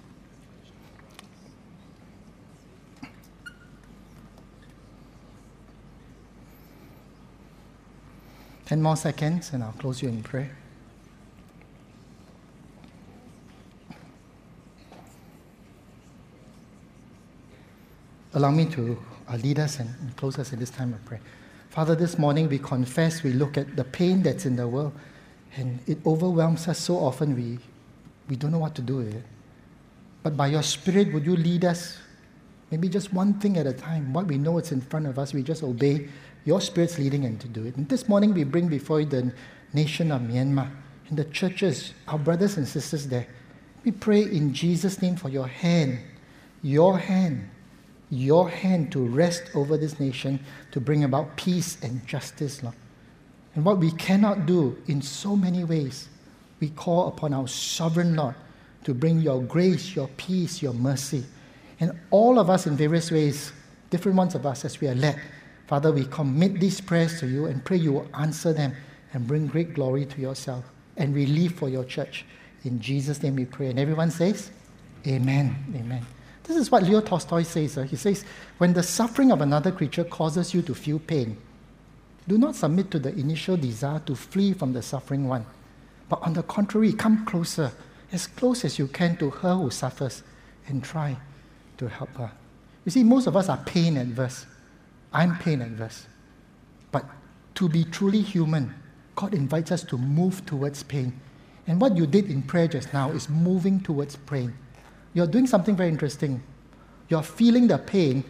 [8.65, 10.57] Ten more seconds, and I'll close you in prayer.
[18.35, 21.21] Allow me to uh, lead us and close us in this time of prayer.
[21.71, 24.93] Father, this morning we confess, we look at the pain that's in the world.
[25.57, 27.59] And it overwhelms us so often, we,
[28.29, 29.25] we don't know what to do with it.
[30.23, 31.99] But by your Spirit, would you lead us?
[32.71, 34.13] Maybe just one thing at a time.
[34.13, 36.09] What we know is in front of us, we just obey
[36.45, 37.77] your Spirit's leading and to do it.
[37.77, 39.33] And this morning, we bring before you the
[39.73, 40.71] nation of Myanmar
[41.09, 43.27] and the churches, our brothers and sisters there.
[43.85, 46.01] We pray in Jesus' name for your hand,
[46.63, 47.49] your hand,
[48.11, 50.41] your hand to rest over this nation
[50.73, 52.75] to bring about peace and justice, Lord.
[53.57, 56.09] And what we cannot do in so many ways,
[56.61, 58.35] we call upon our sovereign Lord
[58.85, 61.25] to bring your grace, your peace, your mercy.
[61.81, 63.53] And all of us in various ways,
[63.89, 65.19] different ones of us as we are led.
[65.67, 68.75] Father, we commit these prayers to you and pray you will answer them
[69.15, 70.65] and bring great glory to yourself
[70.99, 72.27] and relief for your church.
[72.65, 73.69] In Jesus' name we pray.
[73.69, 74.51] And everyone says,
[75.07, 75.57] Amen.
[75.75, 76.05] Amen.
[76.45, 77.77] This is what Leo Tolstoy says.
[77.89, 78.25] He says,
[78.59, 81.39] When the suffering of another creature causes you to feel pain,
[82.29, 85.47] do not submit to the initial desire to flee from the suffering one,
[86.09, 87.73] but on the contrary, come closer,
[88.13, 90.23] as close as you can to her who suffers,
[90.69, 91.17] and try
[91.79, 92.33] to help her.
[92.85, 94.47] You see, most of us are pain adverse.
[95.13, 96.07] I'm pain adverse.
[96.93, 97.05] But
[97.57, 98.75] to be truly human,
[99.15, 101.19] God invites us to move towards pain.
[101.67, 104.55] And what you did in prayer just now is moving towards pain.
[105.15, 106.43] You're doing something very interesting.
[107.09, 108.25] You're feeling the pain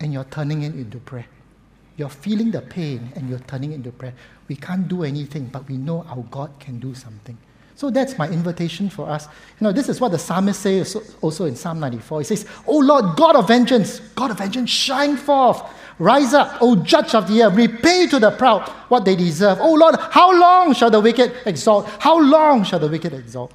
[0.00, 1.26] and you're turning it into prayer.
[1.96, 4.14] You're feeling the pain and you're turning into prayer.
[4.48, 7.38] We can't do anything, but we know our God can do something.
[7.74, 9.26] So that's my invitation for us.
[9.60, 12.20] You know, this is what the psalmist says also in Psalm 94.
[12.20, 15.62] He says, Oh Lord, God of vengeance, God of vengeance, shine forth.
[15.98, 19.58] Rise up, O judge of the earth, repay to the proud what they deserve.
[19.60, 21.86] Oh Lord, how long shall the wicked exalt?
[22.00, 23.52] How long shall the wicked exalt?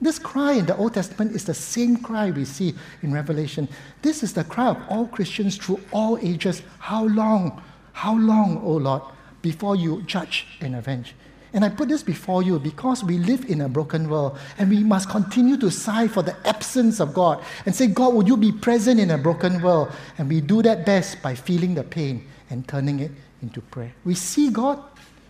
[0.00, 3.68] This cry in the Old Testament is the same cry we see in Revelation.
[4.02, 6.62] This is the cry of all Christians through all ages.
[6.78, 7.62] How long?
[7.92, 9.02] How long, O Lord,
[9.42, 11.14] before you judge and avenge?
[11.54, 14.82] And I put this before you because we live in a broken world and we
[14.82, 18.52] must continue to sigh for the absence of God and say, God, would you be
[18.52, 19.92] present in a broken world?
[20.16, 23.10] And we do that best by feeling the pain and turning it
[23.42, 23.92] into prayer.
[24.04, 24.82] We see God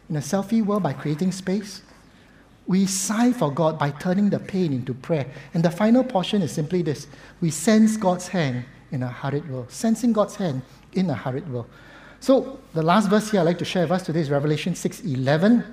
[0.08, 1.82] in a selfie world by creating space.
[2.68, 5.26] We sigh for God by turning the pain into prayer.
[5.54, 7.08] And the final portion is simply this
[7.40, 11.66] we sense God's hand in a hurried world, sensing God's hand in a hurried world.
[12.22, 15.66] So the last verse here I'd like to share with us today is Revelation 6.11,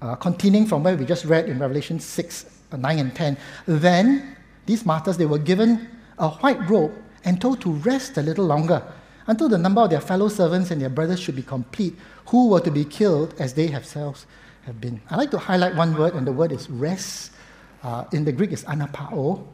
[0.00, 3.36] uh, continuing from where we just read in Revelation 6, uh, 9 and 10.
[3.66, 5.88] Then these martyrs, they were given
[6.20, 6.92] a white robe
[7.24, 8.80] and told to rest a little longer
[9.26, 12.60] until the number of their fellow servants and their brothers should be complete, who were
[12.60, 14.26] to be killed as they themselves
[14.66, 15.00] have been.
[15.10, 17.32] I like to highlight one word, and the word is rest.
[17.82, 19.44] Uh, in the Greek, it's anapao.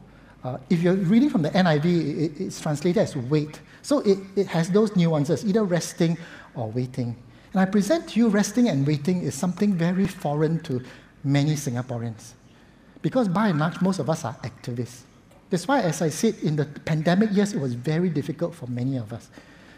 [0.43, 3.61] Uh, if you're reading from the NIV, it, it's translated as wait.
[3.81, 6.17] So it, it has those nuances, either resting
[6.55, 7.15] or waiting.
[7.53, 10.81] And I present to you resting and waiting is something very foreign to
[11.23, 12.33] many Singaporeans.
[13.01, 15.01] Because by and large, most of us are activists.
[15.49, 18.97] That's why, as I said, in the pandemic years, it was very difficult for many
[18.97, 19.29] of us.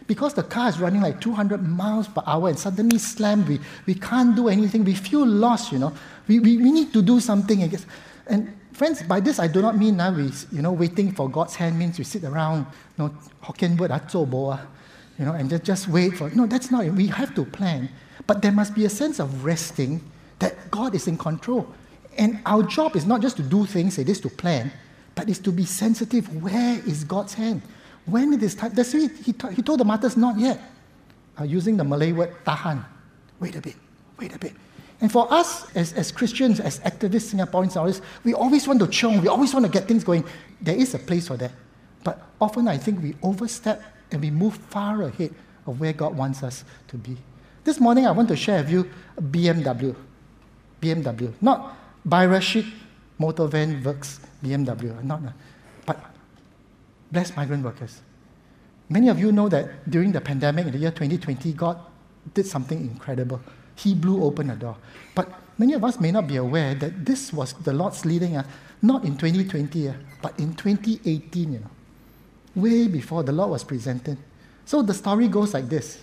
[0.06, 3.94] Because the car is running like 200 miles per hour and suddenly slammed, we, we
[3.94, 4.84] can't do anything.
[4.84, 5.92] We feel lost, you know.
[6.28, 7.62] We, we, we need to do something.
[8.28, 11.54] And Friends, by this I do not mean now we, you know, waiting for God's
[11.54, 12.66] hand means we sit around,
[12.98, 14.66] you know, Hokkien word, ah, ah,
[15.18, 16.28] you know, and just, just wait for.
[16.28, 16.90] No, that's not it.
[16.90, 17.88] We have to plan.
[18.26, 20.02] But there must be a sense of resting
[20.40, 21.66] that God is in control.
[22.18, 24.70] And our job is not just to do things, it is to plan,
[25.14, 26.28] but it's to be sensitive.
[26.42, 27.62] Where is God's hand?
[28.04, 28.74] When it is time.
[28.74, 30.60] That's why he, he told the martyrs, not yet.
[31.40, 32.84] Uh, using the Malay word tahan.
[33.40, 33.76] Wait a bit,
[34.18, 34.52] wait a bit.
[35.00, 39.28] And for us as, as Christians, as activists, Singaporeans, we always want to chong, we
[39.28, 40.24] always want to get things going.
[40.60, 41.52] There is a place for that.
[42.02, 45.34] But often I think we overstep and we move far ahead
[45.66, 47.16] of where God wants us to be.
[47.64, 49.94] This morning I want to share with you BMW.
[50.80, 51.32] BMW.
[51.40, 51.76] Not
[52.08, 52.72] Bayerische
[53.18, 55.02] Motor Van Works BMW.
[55.02, 55.20] Not,
[55.84, 55.98] but
[57.10, 58.00] bless migrant workers.
[58.88, 61.78] Many of you know that during the pandemic in the year 2020, God
[62.32, 63.40] did something incredible.
[63.76, 64.76] He blew open a door.
[65.14, 68.44] But many of us may not be aware that this was the Lord's leading, uh,
[68.82, 71.70] not in 2020, uh, but in 2018, you know,
[72.54, 74.18] way before the Lord was presented.
[74.64, 75.98] So the story goes like this.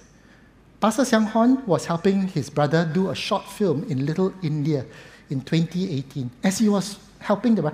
[0.79, 4.85] Pastor Xiang Hon was helping his brother do a short film in Little India
[5.29, 6.29] in 2018.
[6.43, 7.73] As he was helping the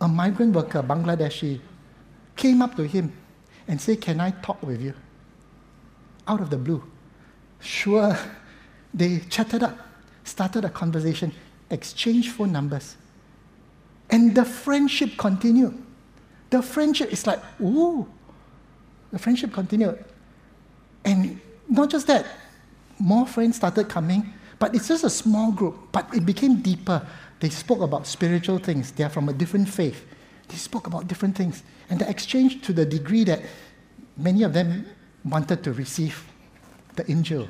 [0.00, 1.60] a migrant worker, Bangladeshi,
[2.36, 3.12] came up to him
[3.68, 4.94] and said, Can I talk with you?
[6.26, 6.82] Out of the blue.
[7.60, 8.16] Sure,
[8.92, 9.78] they chatted up,
[10.24, 11.32] started a conversation,
[11.70, 12.96] exchanged phone numbers.
[14.10, 15.80] And the friendship continued.
[16.50, 18.08] The friendship is like, ooh,
[19.12, 20.04] the friendship continued.
[21.04, 22.26] And not just that,
[22.98, 27.06] more friends started coming, but it's just a small group, but it became deeper.
[27.38, 28.92] They spoke about spiritual things.
[28.92, 30.04] They are from a different faith.
[30.48, 31.62] They spoke about different things.
[31.88, 33.40] And the exchange to the degree that
[34.16, 34.86] many of them
[35.24, 36.24] wanted to receive
[36.96, 37.48] the angel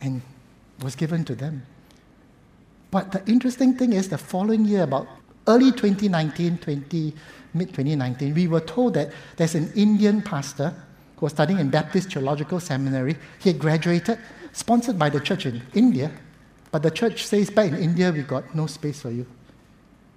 [0.00, 0.22] and
[0.82, 1.64] was given to them.
[2.90, 5.06] But the interesting thing is, the following year, about
[5.46, 7.14] early 2019, 20,
[7.54, 10.74] mid 2019, we were told that there's an Indian pastor
[11.16, 13.16] who was studying in Baptist Theological Seminary.
[13.40, 14.18] He had graduated,
[14.52, 16.10] sponsored by the church in India,
[16.70, 19.26] but the church says, back in India, we've got no space for you.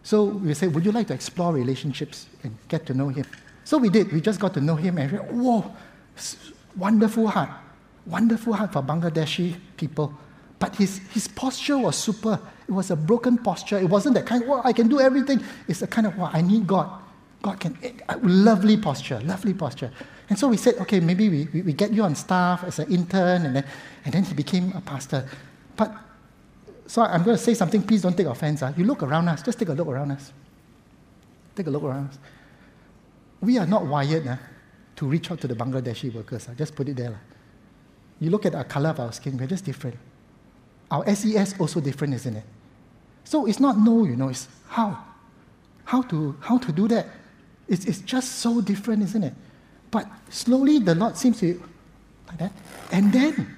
[0.04, 3.26] So we said, Would you like to explore relationships and get to know him?
[3.64, 4.12] So we did.
[4.12, 5.72] We just got to know him and we whoa,
[6.76, 7.50] wonderful heart.
[8.06, 10.14] Wonderful heart for Bangladeshi people.
[10.62, 12.40] But his, his posture was super.
[12.68, 13.80] It was a broken posture.
[13.80, 15.44] It wasn't that kind of, well, I can do everything.
[15.68, 17.02] It's the kind of, well, I need God.
[17.42, 19.92] God can, eh, uh, lovely posture, lovely posture.
[20.30, 22.94] And so we said, okay, maybe we, we, we get you on staff as an
[22.94, 23.66] intern, and then,
[24.06, 25.28] and then he became a pastor.
[25.76, 25.96] But,
[26.86, 28.60] so I'm going to say something, please don't take offense.
[28.60, 28.72] Huh?
[28.78, 30.32] You look around us, just take a look around us.
[31.56, 32.20] Take a look around us.
[33.42, 34.36] We are not wired huh,
[34.98, 36.46] to reach out to the Bangladeshi workers.
[36.46, 36.54] Huh?
[36.54, 37.20] Just put it there.
[38.20, 39.98] You look at the color of our skin, we're just different.
[40.92, 42.44] Our SES also different, isn't it?
[43.24, 45.04] So it's not no, you know, it's how.
[45.86, 47.08] How to, how to do that.
[47.68, 49.34] It's, it's just so different, isn't it?
[49.90, 51.62] But slowly the Lord seems to,
[52.28, 52.52] like that.
[52.92, 53.58] And then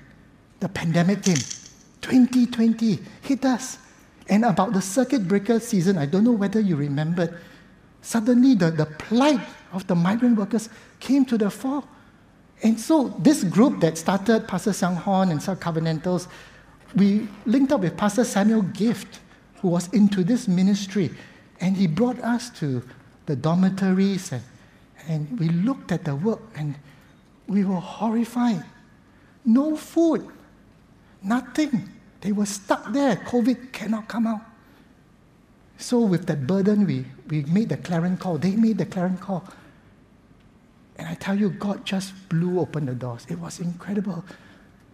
[0.59, 1.37] the pandemic came.
[2.01, 3.77] 2020 hit us.
[4.29, 7.37] And about the circuit breaker season, I don't know whether you remembered,
[8.01, 9.41] suddenly the, the plight
[9.71, 10.69] of the migrant workers
[10.99, 11.83] came to the fore.
[12.61, 16.27] And so this group that started, Pastor Hon and some Covenantals,
[16.95, 19.19] we linked up with Pastor Samuel Gift,
[19.55, 21.11] who was into this ministry,
[21.59, 22.83] and he brought us to
[23.25, 24.43] the dormitories and,
[25.07, 26.75] and we looked at the work and
[27.47, 28.63] we were horrified.
[29.45, 30.27] No food,
[31.21, 31.89] nothing.
[32.21, 33.17] They were stuck there.
[33.17, 34.41] COVID cannot come out.
[35.77, 38.37] So, with that burden, we, we made the clarion call.
[38.37, 39.43] They made the clarion call.
[40.97, 43.25] And I tell you, God just blew open the doors.
[43.27, 44.23] It was incredible.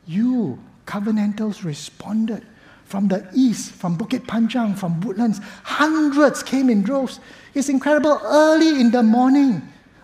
[0.08, 0.58] You,
[0.90, 2.44] Covenantals responded
[2.86, 5.40] from the east, from Bukit Panjang, from Woodlands.
[5.62, 7.20] Hundreds came in droves.
[7.54, 8.20] It's incredible.
[8.24, 9.62] Early in the morning,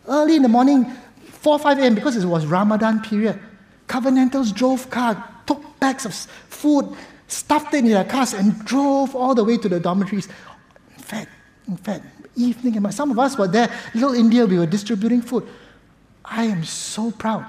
[0.08, 0.86] early in the morning,
[1.26, 3.40] 4 5 a.m., because it was Ramadan period,
[3.88, 6.96] Covenantals drove car, took bags of food,
[7.28, 10.28] stuffed it in their cars, and drove all the way to the dormitories.
[10.96, 11.30] In fact,
[11.68, 13.72] in fact, evening, some of us were there.
[13.96, 15.48] Little India, we were distributing food.
[16.24, 17.44] I am so proud.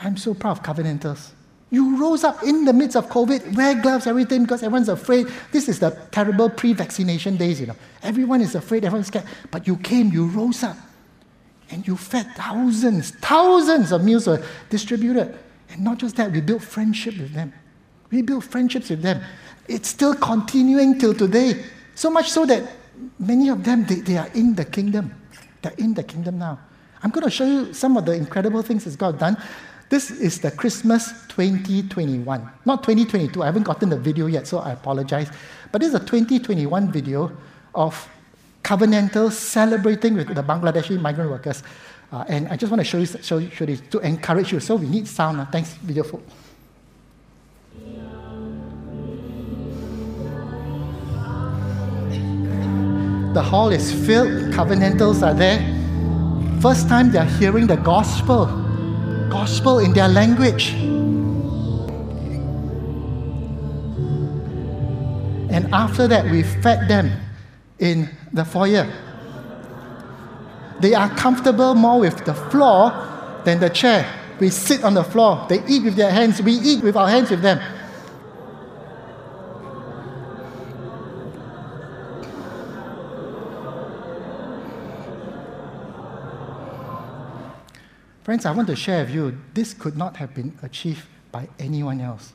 [0.00, 1.35] I'm so proud of Covenantals.
[1.76, 5.26] You rose up in the midst of COVID, wear gloves, everything, because everyone's afraid.
[5.52, 7.76] This is the terrible pre vaccination days, you know.
[8.02, 9.26] Everyone is afraid, everyone's scared.
[9.50, 10.78] But you came, you rose up,
[11.68, 15.38] and you fed thousands, thousands of meals were distributed.
[15.68, 17.52] And not just that, we built friendship with them.
[18.10, 19.22] We built friendships with them.
[19.68, 21.62] It's still continuing till today.
[21.94, 22.72] So much so that
[23.18, 25.14] many of them, they, they are in the kingdom.
[25.60, 26.58] They're in the kingdom now.
[27.02, 29.36] I'm going to show you some of the incredible things that God done.
[29.88, 33.40] This is the Christmas 2021, not 2022.
[33.40, 35.30] I haven't gotten the video yet, so I apologize.
[35.70, 37.30] But this is a 2021 video
[37.72, 38.08] of
[38.64, 41.62] Covenantal celebrating with the Bangladeshi migrant workers.
[42.10, 44.58] Uh, and I just want to show you, show, show this to encourage you.
[44.58, 45.38] So we need sound.
[45.38, 45.46] Uh.
[45.46, 46.22] Thanks, video folk.
[53.34, 55.60] The hall is filled, covenantals are there.
[56.60, 58.46] First time they're hearing the gospel,
[59.36, 60.72] gospel in their language.
[65.54, 67.12] And after that, we fed them
[67.78, 68.86] in the foyer.
[70.80, 72.92] They are comfortable more with the floor
[73.44, 74.02] than the chair.
[74.40, 75.46] We sit on the floor.
[75.48, 76.40] They eat with their hands.
[76.40, 77.58] We eat with our hands with them.
[88.26, 92.00] Friends, I want to share with you this could not have been achieved by anyone
[92.00, 92.32] else.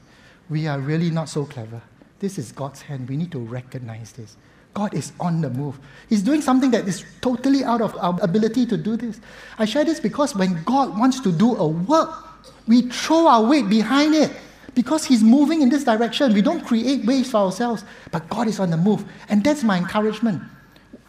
[0.50, 1.82] We are really not so clever.
[2.20, 3.10] This is God's hand.
[3.10, 4.38] We need to recognize this.
[4.74, 5.78] God is on the move.
[6.08, 9.20] He's doing something that is totally out of our ability to do this.
[9.60, 12.10] I share this because when God wants to do a work,
[12.68, 14.32] we throw our weight behind it
[14.74, 16.34] because He's moving in this direction.
[16.34, 19.04] We don't create ways for ourselves, but God is on the move.
[19.28, 20.42] And that's my encouragement.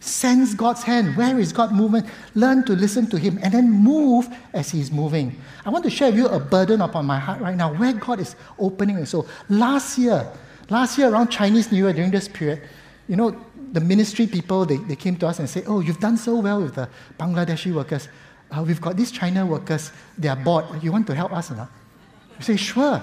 [0.03, 1.16] Sense God's hand.
[1.16, 2.03] Where is God moving?
[2.34, 5.40] Learn to listen to Him and then move as He's moving.
[5.64, 8.18] I want to share with you a burden upon my heart right now where God
[8.18, 9.07] is opening.
[9.07, 10.26] So last year,
[10.68, 12.62] last year around Chinese New Year during this period,
[13.07, 13.36] you know,
[13.70, 16.61] the ministry people, they, they came to us and said, Oh, you've done so well
[16.61, 18.09] with the Bangladeshi workers.
[18.50, 20.64] Uh, we've got these China workers, they are bored.
[20.82, 21.70] You want to help us or not?
[22.38, 23.00] We say, Sure.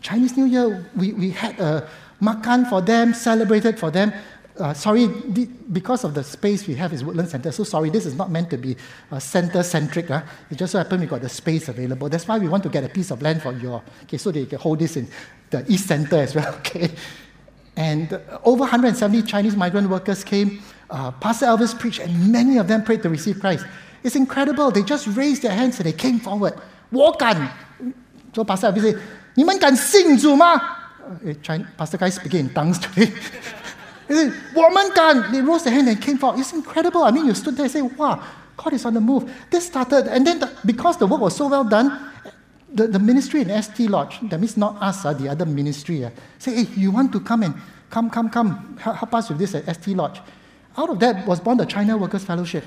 [0.00, 1.86] Chinese New Year, we, we had a
[2.20, 4.14] makan for them, celebrated for them
[4.59, 8.05] uh, sorry, the, because of the space we have is Woodland Center, so sorry, this
[8.05, 8.75] is not meant to be
[9.11, 10.07] uh, center-centric.
[10.07, 10.21] Huh?
[10.51, 12.07] It just so happened we got the space available.
[12.09, 14.45] That's why we want to get a piece of land for your, okay, so they
[14.45, 15.07] can hold this in
[15.49, 16.91] the East Center as well, okay?
[17.75, 20.61] And uh, over 170 Chinese migrant workers came.
[20.89, 23.65] Uh, Pastor Elvis preached, and many of them prayed to receive Christ.
[24.03, 24.69] It's incredible.
[24.69, 26.53] They just raised their hands and they came forward.
[26.91, 27.49] 我敢.
[28.35, 28.99] So Pastor Elvis said,
[29.33, 30.61] 你们敢信主吗?
[31.25, 33.11] Uh, Pastor Guy speaking in tongues today.
[34.08, 35.30] He said, Woman gun.
[35.30, 36.40] They rose their hand and came forward.
[36.40, 37.04] It's incredible.
[37.04, 38.22] I mean, you stood there and say, wow,
[38.56, 39.30] God is on the move.
[39.50, 42.10] This started, and then the, because the work was so well done,
[42.72, 46.10] the, the ministry in ST Lodge, that means not us, uh, the other ministry, uh,
[46.38, 47.54] say, hey, you want to come and
[47.90, 50.20] come, come, come, help us with this at ST Lodge.
[50.76, 52.64] Out of that was born the China Workers Fellowship.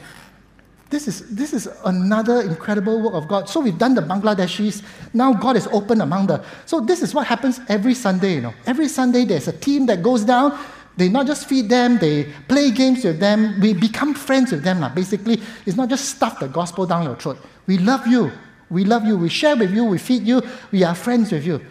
[0.90, 3.48] This is, this is another incredible work of God.
[3.48, 4.84] So we've done the Bangladeshis.
[5.14, 6.44] Now God is open among the.
[6.66, 8.54] So this is what happens every Sunday, you know.
[8.66, 10.60] Every Sunday there's a team that goes down
[10.98, 13.60] they not just feed them, they play games with them.
[13.60, 14.86] We become friends with them.
[14.94, 17.38] Basically, it's not just stuff the gospel down your throat.
[17.68, 18.32] We love you.
[18.70, 19.18] We love you.
[19.18, 19.86] We share with you.
[19.86, 20.42] We feed you.
[20.72, 21.62] We are friends with you.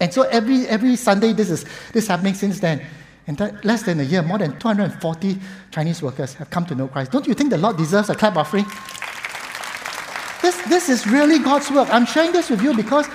[0.00, 2.84] And so every, every Sunday, this is this happening since then.
[3.26, 5.38] That, less than a year, more than 240
[5.70, 7.12] Chinese workers have come to know Christ.
[7.12, 8.64] Don't you think the Lord deserves a clap offering?
[10.42, 11.88] This, this is really God's work.
[11.92, 13.06] I'm sharing this with you because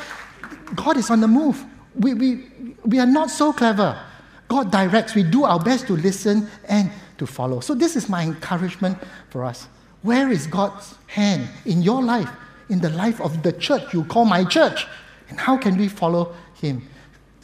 [0.74, 1.66] God is on the move.
[1.96, 2.44] We, we,
[2.86, 4.02] we are not so clever.
[4.48, 5.16] God directs.
[5.16, 7.60] We do our best to listen and to follow.
[7.60, 8.98] So, this is my encouragement
[9.30, 9.68] for us.
[10.02, 12.30] Where is God's hand in your life,
[12.70, 14.86] in the life of the church you call my church?
[15.30, 16.88] And how can we follow Him?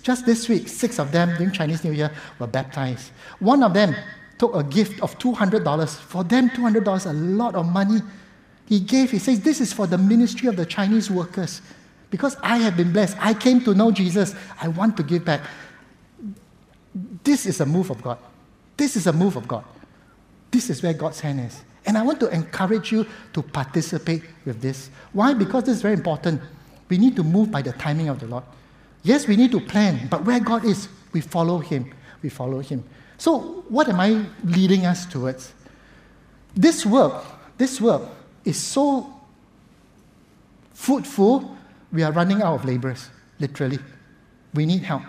[0.03, 3.11] Just this week, six of them during Chinese New Year were baptized.
[3.39, 3.95] One of them
[4.37, 5.95] took a gift of $200.
[5.97, 8.01] For them, $200 a lot of money.
[8.65, 11.61] He gave, he says, This is for the ministry of the Chinese workers.
[12.09, 13.17] Because I have been blessed.
[13.19, 14.35] I came to know Jesus.
[14.59, 15.41] I want to give back.
[17.23, 18.17] This is a move of God.
[18.77, 19.63] This is a move of God.
[20.49, 21.61] This is where God's hand is.
[21.85, 24.89] And I want to encourage you to participate with this.
[25.13, 25.33] Why?
[25.33, 26.41] Because this is very important.
[26.89, 28.43] We need to move by the timing of the Lord.
[29.03, 31.91] Yes, we need to plan, but where God is, we follow Him.
[32.21, 32.83] We follow Him.
[33.17, 35.53] So, what am I leading us towards?
[36.55, 37.23] This work,
[37.57, 38.03] this work
[38.43, 39.11] is so
[40.73, 41.57] fruitful,
[41.91, 43.09] we are running out of laborers,
[43.39, 43.79] literally.
[44.53, 45.03] We need help.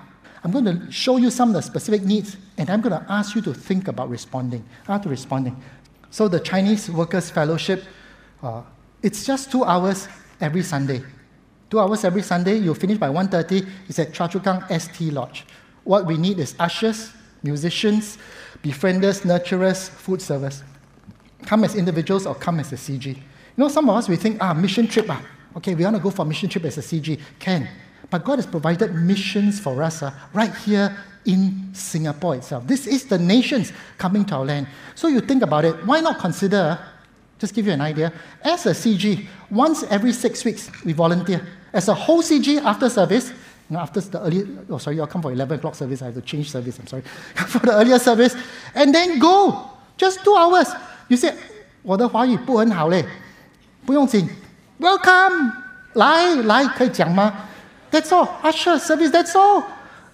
[0.44, 3.34] I'm going to show you some of the specific needs, and I'm going to ask
[3.36, 4.64] you to think about responding.
[4.86, 5.56] To responding.
[6.10, 7.84] So the Chinese Workers Fellowship,
[8.42, 8.62] uh,
[9.02, 10.08] it's just two hours
[10.40, 11.02] every Sunday.
[11.70, 12.56] Two hours every Sunday.
[12.58, 13.68] You'll finish by 1.30.
[13.88, 15.46] It's at Choa Chu Kang ST Lodge.
[15.84, 17.12] What we need is ushers,
[17.42, 18.18] musicians,
[18.62, 20.62] befrienders, nurturers, food servers.
[21.46, 23.06] Come as individuals or come as a CG.
[23.06, 23.22] You
[23.56, 25.24] know, some of us, we think, ah, mission trip, ah.
[25.56, 27.20] Okay, we want to go for mission trip as a CG.
[27.38, 27.68] Can.
[28.11, 32.65] But God has provided missions for us uh, right here in Singapore itself.
[32.65, 34.67] This is the nations coming to our land.
[34.95, 36.79] So you think about it, why not consider,
[37.37, 41.45] just give you an idea, as a CG, once every six weeks we volunteer.
[41.73, 43.29] As a whole CG after service,
[43.69, 46.13] you know, after the early, oh sorry, I'll come for 11 o'clock service, I have
[46.15, 47.03] to change service, I'm sorry,
[47.35, 48.33] for the earlier service,
[48.73, 50.69] and then go, just two hours.
[51.09, 51.33] You say,
[51.83, 53.05] 我的华语不很好嘞.
[53.85, 54.29] 不用紧，
[54.79, 55.51] Welcome，
[55.93, 57.33] 来来，可以讲吗
[57.92, 58.40] ？That's all.
[58.42, 59.10] Usher service.
[59.10, 59.70] That's all.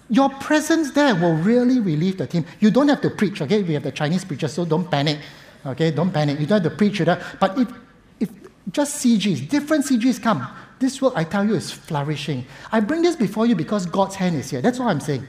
[0.09, 2.45] Your presence there will really relieve the team.
[2.59, 3.41] You don't have to preach.
[3.41, 5.19] Okay, we have the Chinese preacher, so don't panic.
[5.65, 6.39] Okay, don't panic.
[6.39, 7.07] You don't have to preach it.
[7.39, 7.71] But if
[8.19, 8.29] if
[8.71, 10.45] just CGs, different CGs come,
[10.79, 12.45] this work I tell you is flourishing.
[12.71, 14.61] I bring this before you because God's hand is here.
[14.61, 15.25] That's what I'm saying.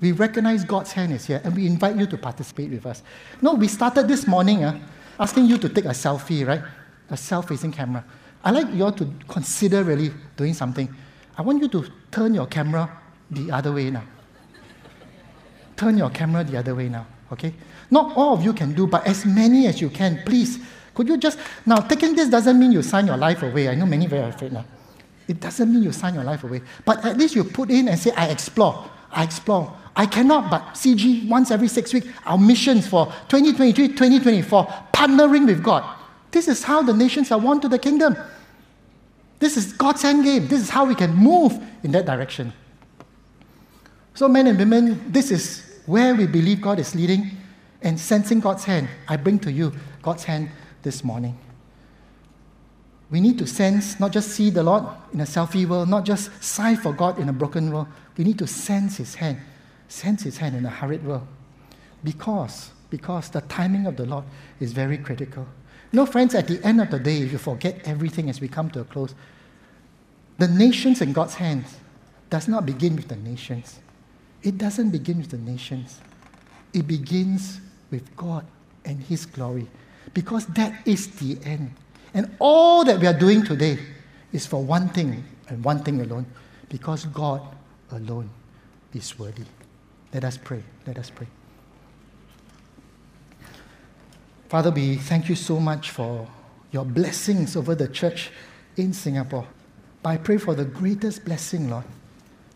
[0.00, 3.02] We recognize God's hand is here and we invite you to participate with us.
[3.40, 4.78] No, we started this morning uh,
[5.18, 6.62] asking you to take a selfie, right?
[7.10, 8.04] A self facing camera.
[8.44, 10.94] I'd like you all to consider really doing something.
[11.36, 12.90] I want you to turn your camera
[13.30, 14.04] the other way now.
[15.76, 17.52] Turn your camera the other way now, okay?
[17.90, 20.58] Not all of you can do, but as many as you can, please.
[20.94, 21.38] Could you just.
[21.66, 23.68] Now, taking this doesn't mean you sign your life away.
[23.68, 24.64] I know many very afraid now.
[25.28, 26.62] It doesn't mean you sign your life away.
[26.84, 28.88] But at least you put in and say, I explore.
[29.10, 29.76] I explore.
[29.94, 35.62] I cannot, but CG, once every six weeks, our missions for 2023 2024, partnering with
[35.62, 35.84] God.
[36.30, 38.16] This is how the nations are won to the kingdom.
[39.38, 40.48] This is God's end game.
[40.48, 42.52] This is how we can move in that direction.
[44.14, 47.30] So, men and women, this is where we believe God is leading
[47.82, 48.88] and sensing God's hand.
[49.08, 49.72] I bring to you
[50.02, 50.50] God's hand
[50.82, 51.38] this morning.
[53.10, 56.42] We need to sense, not just see the Lord in a selfie world, not just
[56.42, 57.86] sigh for God in a broken world.
[58.16, 59.38] We need to sense His hand
[59.88, 61.26] sense his hand in a hurried world.
[62.02, 64.24] Because, because the timing of the Lord
[64.60, 65.46] is very critical.
[65.96, 68.68] Know, friends, at the end of the day, if you forget everything as we come
[68.72, 69.14] to a close,
[70.36, 71.74] the nations in God's hands
[72.28, 73.80] does not begin with the nations.
[74.42, 76.02] It doesn't begin with the nations.
[76.74, 78.44] It begins with God
[78.84, 79.68] and His glory.
[80.12, 81.72] Because that is the end.
[82.12, 83.78] And all that we are doing today
[84.34, 86.26] is for one thing and one thing alone
[86.68, 87.40] because God
[87.90, 88.28] alone
[88.92, 89.46] is worthy.
[90.12, 90.62] Let us pray.
[90.86, 91.28] Let us pray.
[94.48, 96.28] Father, we thank you so much for
[96.70, 98.30] your blessings over the church
[98.76, 99.46] in Singapore.
[100.02, 101.84] But I pray for the greatest blessing, Lord,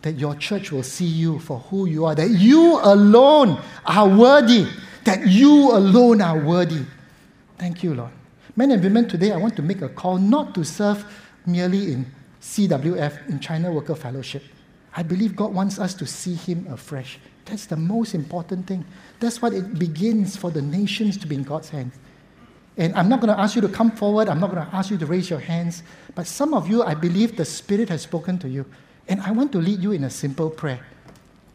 [0.02, 4.68] that your church will see you for who you are, that you alone are worthy,
[5.04, 6.84] that you alone are worthy.
[7.58, 8.12] Thank you, Lord.
[8.54, 11.04] Men and women, today I want to make a call not to serve
[11.44, 12.06] merely in
[12.40, 14.44] CWF, in China Worker Fellowship.
[14.96, 17.18] I believe God wants us to see Him afresh.
[17.44, 18.84] That's the most important thing.
[19.18, 21.94] That's what it begins for the nations to be in God's hands.
[22.76, 24.28] And I'm not going to ask you to come forward.
[24.28, 25.82] I'm not going to ask you to raise your hands.
[26.14, 28.64] But some of you, I believe the Spirit has spoken to you.
[29.08, 30.80] And I want to lead you in a simple prayer.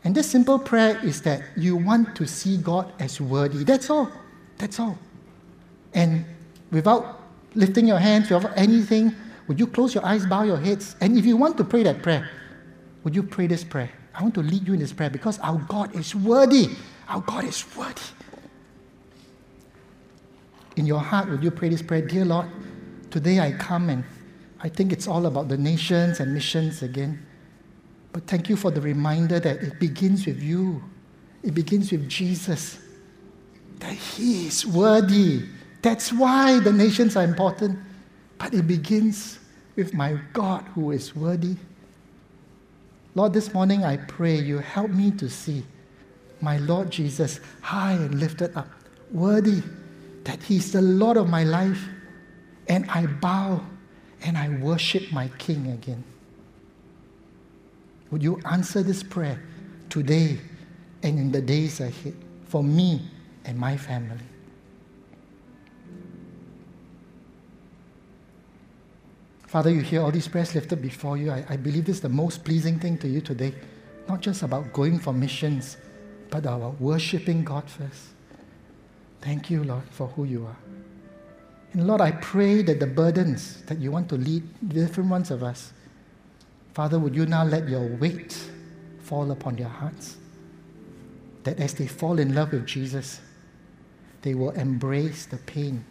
[0.03, 3.63] And this simple prayer is that you want to see God as worthy.
[3.63, 4.11] That's all.
[4.57, 4.97] That's all.
[5.93, 6.25] And
[6.71, 7.21] without
[7.55, 9.15] lifting your hands, without anything,
[9.47, 10.95] would you close your eyes, bow your heads?
[11.01, 12.29] And if you want to pray that prayer,
[13.05, 13.91] would you pray this prayer?
[14.15, 16.71] I want to lead you in this prayer because our God is worthy.
[17.07, 18.01] Our God is worthy.
[20.75, 22.01] In your heart, would you pray this prayer?
[22.01, 22.47] Dear Lord,
[23.11, 24.03] today I come and
[24.59, 27.23] I think it's all about the nations and missions again.
[28.11, 30.83] But thank you for the reminder that it begins with you,
[31.43, 32.79] it begins with Jesus,
[33.79, 35.43] that He is worthy.
[35.83, 37.77] That's why the nations are important.
[38.39, 39.37] But it begins
[39.75, 41.55] with my God who is worthy.
[43.15, 45.63] Lord, this morning I pray you help me to see
[46.41, 48.67] my Lord Jesus high and lifted up,
[49.09, 49.61] worthy
[50.25, 51.81] that He's the Lord of my life,
[52.67, 53.63] and I bow
[54.21, 56.03] and I worship my King again.
[58.11, 59.41] Would you answer this prayer
[59.89, 60.37] today
[61.01, 62.15] and in the days ahead
[62.47, 63.01] for me
[63.45, 64.25] and my family?
[69.47, 71.31] Father, you hear all these prayers lifted before you.
[71.31, 73.53] I, I believe this is the most pleasing thing to you today.
[74.07, 75.77] Not just about going for missions,
[76.29, 78.01] but about worshiping God first.
[79.21, 80.57] Thank you, Lord, for who you are.
[81.73, 85.43] And Lord, I pray that the burdens that you want to lead different ones of
[85.43, 85.73] us,
[86.73, 88.37] Father, would you now let your weight
[88.99, 90.17] fall upon their hearts?
[91.43, 93.21] That as they fall in love with Jesus,
[94.21, 95.85] they will embrace the pain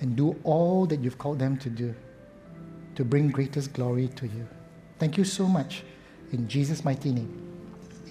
[0.00, 1.94] and do all that you've called them to do
[2.94, 4.46] to bring greatest glory to you.
[4.98, 5.82] Thank you so much.
[6.32, 7.32] In Jesus' mighty name.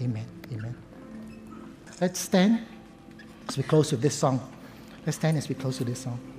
[0.01, 0.25] Amen.
[0.51, 0.75] Amen.
[2.01, 2.65] Let's stand
[3.47, 4.39] as we close with this song.
[5.05, 6.32] Let's stand as we close with this song.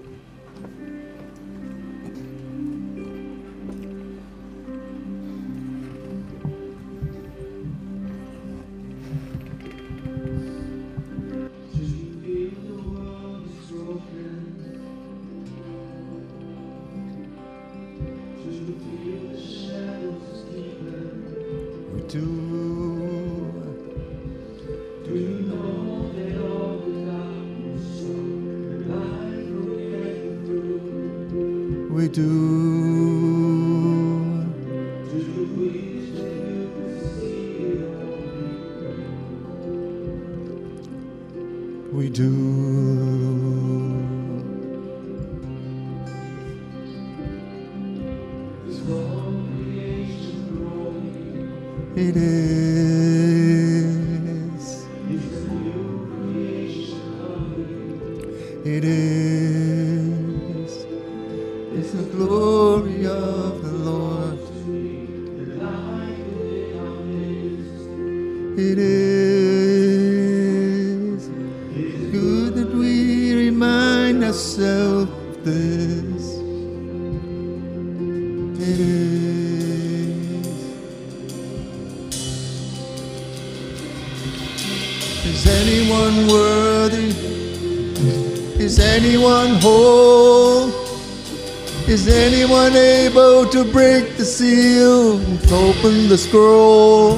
[92.54, 95.14] Is anyone able to break the seal,
[95.52, 97.16] open the scroll?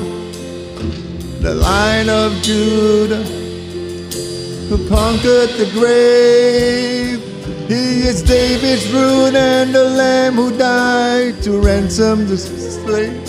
[1.40, 3.22] The Lion of Judah
[4.68, 7.20] who conquered the grave.
[7.68, 13.22] He is David's root and the lamb who died to ransom the slave.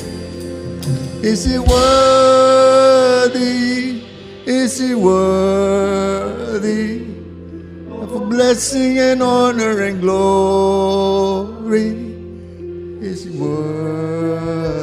[1.21, 3.01] Is he worthy?
[4.45, 5.47] Is he worthy
[8.37, 11.89] blessing and honor and glory?
[13.01, 14.77] Is worthy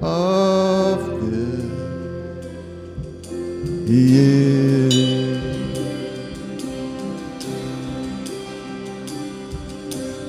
[0.00, 0.98] of
[1.30, 1.66] this?
[3.86, 4.88] Is.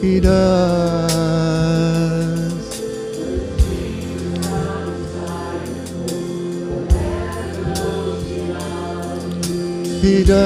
[0.00, 1.27] He does.
[10.08, 10.38] He does.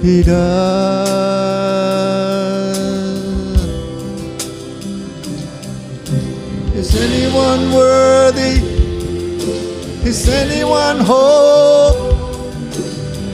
[0.00, 1.16] He does.
[6.76, 8.62] Is anyone worthy?
[10.08, 12.12] Is anyone whole?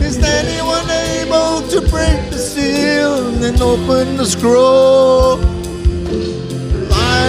[0.00, 5.41] Is anyone able to break the seal and open the scroll?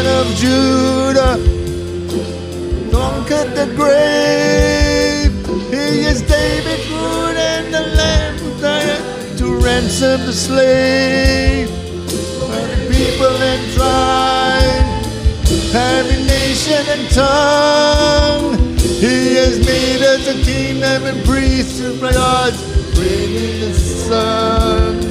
[0.04, 1.38] Lion of Judah,
[2.92, 5.32] conquered the grave.
[5.70, 11.70] He is David's root and the lamb who to ransom the slave.
[12.52, 15.06] Every people and tribe,
[15.74, 18.78] every nation and tongue.
[18.78, 22.54] He has made us a kingdom and priests of God,
[22.96, 25.04] bringing the sun.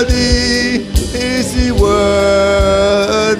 [0.00, 0.47] Worthy
[1.48, 3.38] is he worthy